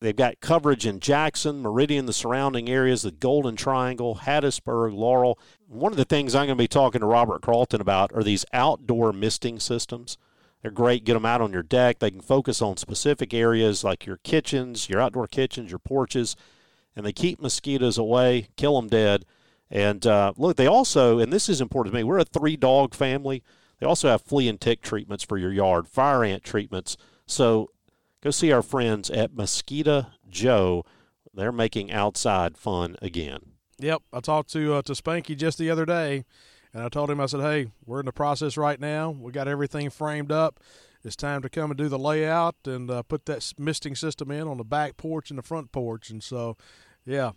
They've 0.00 0.16
got 0.16 0.40
coverage 0.40 0.84
in 0.84 0.98
Jackson, 0.98 1.62
Meridian, 1.62 2.06
the 2.06 2.12
surrounding 2.12 2.68
areas, 2.68 3.02
the 3.02 3.12
Golden 3.12 3.54
Triangle, 3.54 4.20
Hattiesburg, 4.22 4.94
Laurel. 4.94 5.38
One 5.68 5.92
of 5.92 5.96
the 5.96 6.04
things 6.04 6.34
I'm 6.34 6.46
going 6.46 6.58
to 6.58 6.62
be 6.62 6.66
talking 6.66 7.00
to 7.00 7.06
Robert 7.06 7.40
Carlton 7.40 7.80
about 7.80 8.12
are 8.12 8.24
these 8.24 8.44
outdoor 8.52 9.12
misting 9.12 9.60
systems. 9.60 10.18
They're 10.60 10.72
great. 10.72 11.04
Get 11.04 11.14
them 11.14 11.24
out 11.24 11.40
on 11.40 11.52
your 11.52 11.62
deck. 11.62 12.00
They 12.00 12.10
can 12.10 12.20
focus 12.20 12.60
on 12.60 12.76
specific 12.76 13.32
areas 13.32 13.84
like 13.84 14.04
your 14.04 14.18
kitchens, 14.18 14.88
your 14.88 15.00
outdoor 15.00 15.28
kitchens, 15.28 15.70
your 15.70 15.78
porches, 15.78 16.34
and 16.96 17.06
they 17.06 17.12
keep 17.12 17.40
mosquitoes 17.40 17.96
away, 17.96 18.48
kill 18.56 18.80
them 18.80 18.88
dead. 18.88 19.24
And 19.72 20.06
uh, 20.06 20.34
look, 20.36 20.58
they 20.58 20.66
also, 20.66 21.18
and 21.18 21.32
this 21.32 21.48
is 21.48 21.62
important 21.62 21.94
to 21.94 21.98
me, 21.98 22.04
we're 22.04 22.18
a 22.18 22.24
three 22.24 22.56
dog 22.56 22.94
family. 22.94 23.42
They 23.80 23.86
also 23.86 24.08
have 24.08 24.20
flea 24.20 24.48
and 24.48 24.60
tick 24.60 24.82
treatments 24.82 25.24
for 25.24 25.38
your 25.38 25.50
yard, 25.50 25.88
fire 25.88 26.22
ant 26.22 26.44
treatments. 26.44 26.98
So 27.26 27.70
go 28.22 28.30
see 28.30 28.52
our 28.52 28.62
friends 28.62 29.08
at 29.08 29.34
Mosquito 29.34 30.06
Joe. 30.28 30.84
They're 31.32 31.50
making 31.50 31.90
outside 31.90 32.58
fun 32.58 32.96
again. 33.00 33.40
Yep, 33.78 34.02
I 34.12 34.20
talked 34.20 34.52
to 34.52 34.74
uh, 34.74 34.82
to 34.82 34.92
Spanky 34.92 35.36
just 35.36 35.56
the 35.56 35.70
other 35.70 35.86
day, 35.86 36.24
and 36.74 36.84
I 36.84 36.90
told 36.90 37.10
him 37.10 37.18
I 37.18 37.26
said, 37.26 37.40
"Hey, 37.40 37.72
we're 37.86 38.00
in 38.00 38.06
the 38.06 38.12
process 38.12 38.58
right 38.58 38.78
now. 38.78 39.10
We 39.10 39.32
got 39.32 39.48
everything 39.48 39.88
framed 39.88 40.30
up. 40.30 40.60
It's 41.02 41.16
time 41.16 41.40
to 41.42 41.48
come 41.48 41.70
and 41.70 41.78
do 41.78 41.88
the 41.88 41.98
layout 41.98 42.56
and 42.66 42.90
uh, 42.90 43.02
put 43.02 43.24
that 43.24 43.54
misting 43.58 43.96
system 43.96 44.30
in 44.30 44.46
on 44.46 44.58
the 44.58 44.64
back 44.64 44.98
porch 44.98 45.30
and 45.30 45.38
the 45.38 45.42
front 45.42 45.72
porch." 45.72 46.10
And 46.10 46.22
so, 46.22 46.58
yeah, 47.06 47.32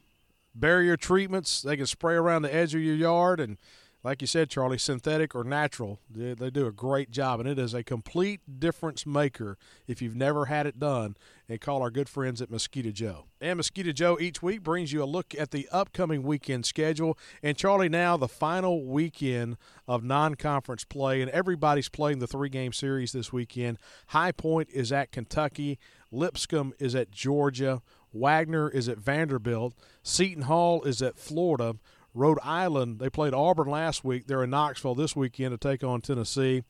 barrier 0.56 0.98
treatments 0.98 1.62
they 1.62 1.78
can 1.78 1.86
spray 1.86 2.16
around 2.16 2.42
the 2.42 2.54
edge 2.54 2.74
of 2.74 2.82
your 2.82 2.96
yard 2.96 3.40
and 3.40 3.58
like 4.06 4.22
you 4.22 4.28
said, 4.28 4.52
Charlie, 4.52 4.78
synthetic 4.78 5.34
or 5.34 5.44
natural, 5.44 6.00
they, 6.08 6.36
they, 6.36 6.52
do 6.52 6.68
a 6.68 6.72
great 6.72 7.10
job, 7.10 7.40
and 7.40 7.50
it 7.50 7.58
is 7.58 7.74
a 7.74 7.84
complete 7.84 8.40
difference 8.60 9.04
maker 9.04 9.58
if 9.88 10.00
you've 10.00 10.16
never 10.16 10.46
had 10.46 10.68
it 10.68 10.80
done. 10.80 11.18
And 11.50 11.60
call 11.60 11.82
our 11.82 11.90
good 11.90 12.08
friends 12.08 12.40
at 12.40 12.52
Mosquito 12.52 12.92
Joe. 12.92 13.26
And 13.42 13.58
Mosquito 13.58 13.92
Joe 13.92 14.18
each 14.20 14.44
week 14.44 14.62
brings 14.62 14.94
you 14.94 15.04
a 15.04 15.06
look 15.06 15.34
at 15.38 15.50
the 15.50 15.68
upcoming 15.72 16.22
weekend 16.22 16.68
schedule. 16.68 17.18
And 17.42 17.58
Charlie, 17.58 17.90
now 17.90 18.16
the 18.16 18.28
final 18.28 18.86
weekend 18.86 19.58
of 19.88 20.04
non-conference 20.04 20.84
play, 20.86 21.22
and 21.22 21.32
everybody's 21.32 21.90
playing 21.90 22.20
the 22.20 22.28
three-game 22.28 22.74
series 22.74 23.12
this 23.12 23.34
weekend. 23.34 23.80
High 24.08 24.32
Point 24.32 24.70
is 24.72 24.92
at 24.92 25.12
Kentucky, 25.12 25.80
Lipscomb 26.12 26.74
is 26.80 26.94
at 26.94 27.10
Georgia, 27.10 27.82
Wagner 28.16 28.70
is 28.70 28.88
at 28.90 28.98
Vanderbilt, 28.98 29.76
Seton 30.02 30.44
Hall 30.44 30.84
is 30.84 31.02
at 31.02 31.20
Florida. 31.20 31.76
Rhode 32.14 32.40
Island, 32.42 33.00
they 33.00 33.10
played 33.10 33.34
Auburn 33.34 33.68
last 33.68 34.06
week. 34.06 34.26
They're 34.26 34.44
in 34.44 34.50
Knoxville 34.50 34.96
this 34.96 35.18
weekend 35.18 35.52
to 35.52 35.58
take 35.58 35.84
on 35.84 36.00
Tennessee. 36.00 36.64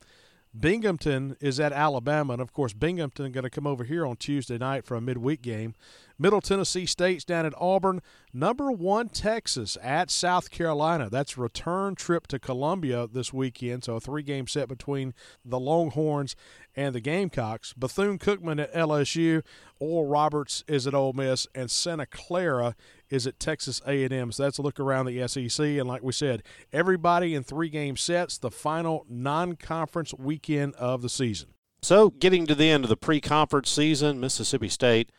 Binghamton 0.58 1.36
is 1.40 1.60
at 1.60 1.72
Alabama, 1.72 2.34
and 2.34 2.42
of 2.42 2.52
course, 2.52 2.72
Binghamton 2.72 3.32
going 3.32 3.44
to 3.44 3.50
come 3.50 3.66
over 3.66 3.84
here 3.84 4.06
on 4.06 4.16
Tuesday 4.16 4.56
night 4.56 4.84
for 4.84 4.96
a 4.96 5.00
midweek 5.00 5.42
game. 5.42 5.74
Middle 6.18 6.40
Tennessee 6.40 6.86
State's 6.86 7.24
down 7.24 7.44
at 7.44 7.52
Auburn. 7.60 8.00
Number 8.32 8.70
one 8.70 9.10
Texas 9.10 9.76
at 9.82 10.10
South 10.10 10.50
Carolina. 10.50 11.10
That's 11.10 11.36
return 11.36 11.94
trip 11.94 12.26
to 12.28 12.38
Columbia 12.38 13.06
this 13.06 13.34
weekend. 13.34 13.84
So 13.84 13.96
a 13.96 14.00
three 14.00 14.22
game 14.22 14.46
set 14.46 14.68
between 14.68 15.12
the 15.44 15.60
Longhorns 15.60 16.34
and 16.74 16.94
the 16.94 17.00
Gamecocks. 17.00 17.74
Bethune 17.74 18.18
Cookman 18.18 18.62
at 18.62 18.72
LSU. 18.72 19.42
Oral 19.78 20.08
Roberts 20.08 20.64
is 20.66 20.86
at 20.86 20.94
Ole 20.94 21.12
Miss, 21.12 21.46
and 21.54 21.70
Santa 21.70 22.06
Clara 22.06 22.74
is 23.10 23.26
at 23.26 23.38
Texas 23.38 23.80
A&M. 23.86 24.32
So 24.32 24.42
that's 24.42 24.58
a 24.58 24.62
look 24.62 24.80
around 24.80 25.06
the 25.06 25.26
SEC. 25.28 25.64
And 25.64 25.86
like 25.86 26.02
we 26.02 26.12
said, 26.12 26.42
everybody 26.72 27.34
in 27.34 27.42
three 27.42 27.68
game 27.68 27.96
sets. 27.96 28.38
The 28.38 28.50
final 28.50 29.06
non-conference 29.08 30.14
weekend 30.14 30.74
of 30.74 31.02
the 31.02 31.08
season. 31.08 31.50
So 31.82 32.10
getting 32.10 32.46
to 32.46 32.54
the 32.54 32.70
end 32.70 32.84
of 32.84 32.90
the 32.90 32.96
pre-conference 32.96 33.70
season, 33.70 34.18
Mississippi 34.18 34.68
State 34.68 35.10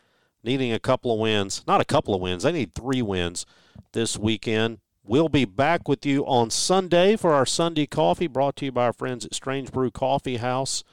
needing 0.44 0.72
a 0.72 0.78
couple 0.78 1.12
of 1.12 1.18
wins. 1.18 1.64
Not 1.66 1.80
a 1.80 1.84
couple 1.84 2.14
of 2.14 2.20
wins. 2.20 2.42
They 2.42 2.52
need 2.52 2.74
three 2.74 3.02
wins 3.02 3.46
this 3.92 4.18
weekend. 4.18 4.78
We'll 5.04 5.30
be 5.30 5.46
back 5.46 5.88
with 5.88 6.04
you 6.04 6.26
on 6.26 6.50
Sunday 6.50 7.16
for 7.16 7.32
our 7.32 7.46
Sunday 7.46 7.86
coffee, 7.86 8.26
brought 8.26 8.56
to 8.56 8.66
you 8.66 8.72
by 8.72 8.84
our 8.86 8.92
friends 8.92 9.24
at 9.24 9.34
Strange 9.34 9.72
Brew 9.72 9.90
Coffee 9.90 10.36
House. 10.36 10.84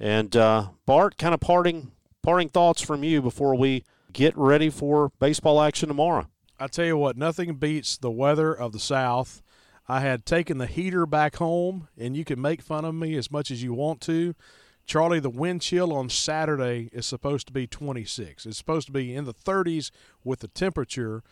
And 0.00 0.34
uh, 0.34 0.70
Bart, 0.86 1.16
kind 1.18 1.34
of 1.34 1.40
parting 1.40 1.92
parting 2.22 2.48
thoughts 2.48 2.80
from 2.80 3.04
you 3.04 3.22
before 3.22 3.54
we 3.54 3.84
get 4.14 4.36
ready 4.38 4.70
for 4.70 5.10
baseball 5.18 5.60
action 5.60 5.88
tomorrow. 5.88 6.26
I 6.58 6.68
tell 6.68 6.86
you 6.86 6.96
what, 6.96 7.16
nothing 7.16 7.54
beats 7.56 7.98
the 7.98 8.12
weather 8.12 8.54
of 8.54 8.72
the 8.72 8.78
South. 8.78 9.42
I 9.88 10.00
had 10.00 10.24
taken 10.24 10.56
the 10.56 10.66
heater 10.66 11.04
back 11.04 11.36
home, 11.36 11.88
and 11.98 12.16
you 12.16 12.24
can 12.24 12.40
make 12.40 12.62
fun 12.62 12.84
of 12.84 12.94
me 12.94 13.16
as 13.16 13.30
much 13.30 13.50
as 13.50 13.62
you 13.62 13.74
want 13.74 14.00
to. 14.02 14.34
Charlie, 14.86 15.18
the 15.18 15.28
wind 15.28 15.62
chill 15.62 15.92
on 15.92 16.08
Saturday 16.08 16.88
is 16.92 17.06
supposed 17.06 17.48
to 17.48 17.52
be 17.52 17.66
26. 17.66 18.46
It's 18.46 18.56
supposed 18.56 18.86
to 18.86 18.92
be 18.92 19.14
in 19.14 19.24
the 19.24 19.34
30s 19.34 19.90
with 20.22 20.40
the 20.40 20.48
temperature, 20.48 21.22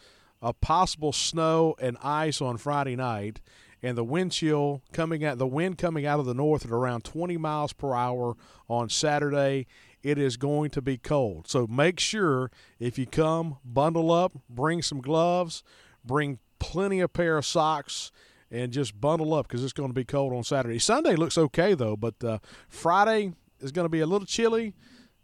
a 0.42 0.53
possible 0.53 1.12
snow 1.12 1.77
and 1.81 1.97
ice 2.03 2.40
on 2.40 2.57
Friday 2.57 2.97
night, 2.97 3.40
and 3.81 3.97
the 3.97 4.05
wind 4.05 4.33
chill 4.33 4.83
coming 4.92 5.25
out 5.25 5.38
the 5.38 5.47
wind 5.47 5.79
coming 5.79 6.05
out 6.05 6.18
of 6.18 6.27
the 6.27 6.35
north 6.35 6.64
at 6.64 6.71
around 6.73 7.05
20 7.05 7.37
miles 7.37 7.73
per 7.73 7.95
hour 7.95 8.37
on 8.68 8.88
Saturday. 8.88 9.66
It 10.03 10.19
is 10.19 10.37
going 10.37 10.71
to 10.71 10.83
be 10.83 10.99
cold. 10.99 11.49
So 11.49 11.67
make 11.67 12.01
sure 12.01 12.51
if 12.79 12.99
you 12.99 13.07
come, 13.07 13.59
bundle 13.65 14.11
up, 14.11 14.33
bring 14.49 14.83
some 14.83 15.01
gloves, 15.01 15.62
bring 16.05 16.38
plenty 16.59 17.01
of 17.01 17.12
pair 17.12 17.38
of 17.38 17.47
socks 17.47 18.11
and 18.51 18.73
just 18.73 19.01
bundle 19.01 19.33
up 19.35 19.49
because 19.49 19.65
it's 19.65 19.73
going 19.73 19.88
to 19.88 19.95
be 19.95 20.05
cold 20.05 20.33
on 20.33 20.45
Saturday. 20.45 20.79
Sunday 20.79 21.17
looks 21.17 21.38
okay 21.38 21.75
though, 21.75 21.97
but 21.97 22.23
uh, 22.23 22.38
Friday 22.69 23.33
is 23.61 23.73
going 23.73 23.85
to 23.85 23.91
be 23.91 24.01
a 24.01 24.07
little 24.07 24.27
chilly. 24.27 24.75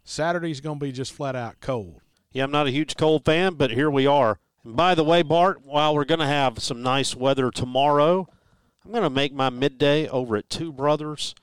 Saturday's 0.03 0.61
going 0.61 0.79
to 0.79 0.85
be 0.85 0.91
just 0.91 1.13
flat 1.13 1.35
out 1.35 1.57
cold. 1.61 2.01
Yeah, 2.31 2.43
I'm 2.43 2.51
not 2.51 2.67
a 2.67 2.71
huge 2.71 2.95
cold 2.95 3.25
fan, 3.25 3.55
but 3.55 3.71
here 3.71 3.89
we 3.89 4.07
are. 4.07 4.39
And 4.63 4.75
by 4.75 4.95
the 4.95 5.03
way, 5.03 5.21
Bart, 5.21 5.61
while 5.63 5.93
we're 5.93 6.05
going 6.05 6.19
to 6.19 6.27
have 6.27 6.59
some 6.59 6.81
nice 6.81 7.15
weather 7.15 7.51
tomorrow, 7.51 8.27
I'm 8.83 8.91
going 8.91 9.03
to 9.03 9.09
make 9.09 9.33
my 9.33 9.49
midday 9.49 10.07
over 10.07 10.35
at 10.35 10.49
Two 10.49 10.71
Brothers. 10.71 11.35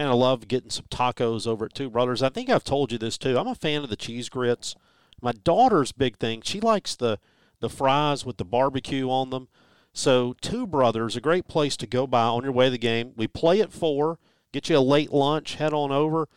Man, 0.00 0.08
I 0.08 0.12
love 0.12 0.48
getting 0.48 0.70
some 0.70 0.86
tacos 0.90 1.46
over 1.46 1.66
at 1.66 1.74
Two 1.74 1.90
Brothers. 1.90 2.22
I 2.22 2.30
think 2.30 2.48
I've 2.48 2.64
told 2.64 2.90
you 2.90 2.96
this 2.96 3.18
too. 3.18 3.36
I'm 3.36 3.46
a 3.46 3.54
fan 3.54 3.82
of 3.82 3.90
the 3.90 3.96
cheese 3.96 4.30
grits. 4.30 4.74
My 5.20 5.32
daughter's 5.32 5.92
big 5.92 6.16
thing. 6.16 6.40
She 6.40 6.58
likes 6.58 6.96
the 6.96 7.18
the 7.58 7.68
fries 7.68 8.24
with 8.24 8.38
the 8.38 8.46
barbecue 8.46 9.10
on 9.10 9.28
them. 9.28 9.48
So 9.92 10.34
Two 10.40 10.66
Brothers, 10.66 11.16
a 11.16 11.20
great 11.20 11.48
place 11.48 11.76
to 11.76 11.86
go 11.86 12.06
by 12.06 12.22
on 12.22 12.44
your 12.44 12.52
way 12.52 12.64
to 12.64 12.70
the 12.70 12.78
game. 12.78 13.12
We 13.14 13.28
play 13.28 13.60
at 13.60 13.74
four. 13.74 14.18
Get 14.52 14.70
you 14.70 14.78
a 14.78 14.80
late 14.80 15.12
lunch, 15.12 15.56
head 15.56 15.74
on 15.74 15.92
over. 15.92 16.30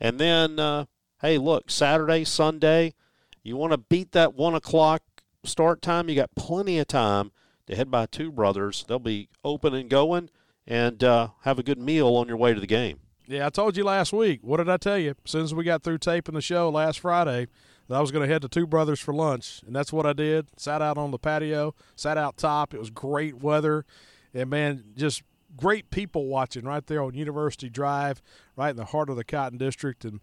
And 0.00 0.18
then, 0.18 0.58
uh, 0.58 0.86
hey, 1.20 1.36
look, 1.36 1.70
Saturday, 1.70 2.24
Sunday, 2.24 2.94
you 3.42 3.54
want 3.54 3.72
to 3.72 3.76
beat 3.76 4.12
that 4.12 4.32
1 4.32 4.54
o'clock 4.54 5.02
start 5.44 5.82
time, 5.82 6.08
you 6.08 6.14
got 6.14 6.34
plenty 6.36 6.78
of 6.78 6.86
time 6.86 7.32
to 7.66 7.76
head 7.76 7.90
by 7.90 8.06
Two 8.06 8.32
Brothers. 8.32 8.86
They'll 8.88 8.98
be 8.98 9.28
open 9.44 9.74
and 9.74 9.90
going 9.90 10.30
and 10.66 11.04
uh, 11.04 11.28
have 11.42 11.58
a 11.58 11.62
good 11.62 11.78
meal 11.78 12.16
on 12.16 12.26
your 12.26 12.38
way 12.38 12.54
to 12.54 12.60
the 12.60 12.66
game. 12.66 13.00
Yeah, 13.30 13.46
I 13.46 13.50
told 13.50 13.76
you 13.76 13.84
last 13.84 14.12
week. 14.12 14.40
What 14.42 14.56
did 14.56 14.68
I 14.68 14.76
tell 14.76 14.98
you? 14.98 15.10
As 15.24 15.30
soon 15.30 15.44
as 15.44 15.54
we 15.54 15.62
got 15.62 15.84
through 15.84 15.98
taping 15.98 16.34
the 16.34 16.40
show 16.40 16.68
last 16.68 16.98
Friday, 16.98 17.46
that 17.86 17.94
I 17.94 18.00
was 18.00 18.10
going 18.10 18.26
to 18.26 18.32
head 18.32 18.42
to 18.42 18.48
Two 18.48 18.66
Brothers 18.66 18.98
for 18.98 19.14
lunch, 19.14 19.62
and 19.64 19.74
that's 19.74 19.92
what 19.92 20.04
I 20.04 20.12
did. 20.12 20.48
Sat 20.56 20.82
out 20.82 20.98
on 20.98 21.12
the 21.12 21.18
patio, 21.18 21.76
sat 21.94 22.18
out 22.18 22.36
top. 22.36 22.74
It 22.74 22.80
was 22.80 22.90
great 22.90 23.36
weather, 23.40 23.86
and 24.34 24.50
man, 24.50 24.82
just 24.96 25.22
great 25.56 25.92
people 25.92 26.26
watching 26.26 26.64
right 26.64 26.84
there 26.84 27.04
on 27.04 27.14
University 27.14 27.70
Drive, 27.70 28.20
right 28.56 28.70
in 28.70 28.76
the 28.76 28.86
heart 28.86 29.08
of 29.08 29.14
the 29.14 29.22
Cotton 29.22 29.58
District. 29.58 30.04
And 30.04 30.18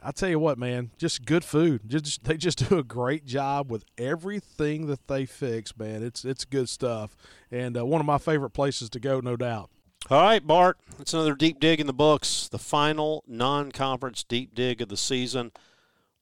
I 0.00 0.12
tell 0.12 0.28
you 0.28 0.38
what, 0.38 0.56
man, 0.56 0.92
just 0.98 1.24
good 1.24 1.42
food. 1.42 1.80
Just 1.88 2.22
they 2.22 2.36
just 2.36 2.58
do 2.68 2.78
a 2.78 2.84
great 2.84 3.26
job 3.26 3.72
with 3.72 3.84
everything 3.98 4.86
that 4.86 5.08
they 5.08 5.26
fix, 5.26 5.76
man. 5.76 6.04
It's 6.04 6.24
it's 6.24 6.44
good 6.44 6.68
stuff, 6.68 7.16
and 7.50 7.76
uh, 7.76 7.84
one 7.84 8.00
of 8.00 8.06
my 8.06 8.18
favorite 8.18 8.50
places 8.50 8.88
to 8.90 9.00
go, 9.00 9.18
no 9.18 9.36
doubt. 9.36 9.68
All 10.10 10.20
right, 10.20 10.44
Bart, 10.44 10.78
it's 10.98 11.14
another 11.14 11.34
deep 11.34 11.60
dig 11.60 11.80
in 11.80 11.86
the 11.86 11.92
books. 11.92 12.48
The 12.48 12.58
final 12.58 13.22
non-conference 13.26 14.24
deep 14.24 14.54
dig 14.54 14.82
of 14.82 14.88
the 14.88 14.96
season. 14.96 15.52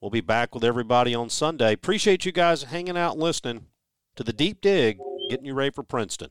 We'll 0.00 0.10
be 0.10 0.20
back 0.20 0.54
with 0.54 0.64
everybody 0.64 1.14
on 1.14 1.28
Sunday. 1.30 1.72
Appreciate 1.72 2.24
you 2.24 2.30
guys 2.30 2.64
hanging 2.64 2.96
out 2.96 3.14
and 3.14 3.22
listening 3.22 3.66
to 4.16 4.22
the 4.22 4.32
deep 4.32 4.60
dig, 4.60 4.98
getting 5.28 5.46
you 5.46 5.54
ready 5.54 5.70
for 5.70 5.82
Princeton. 5.82 6.30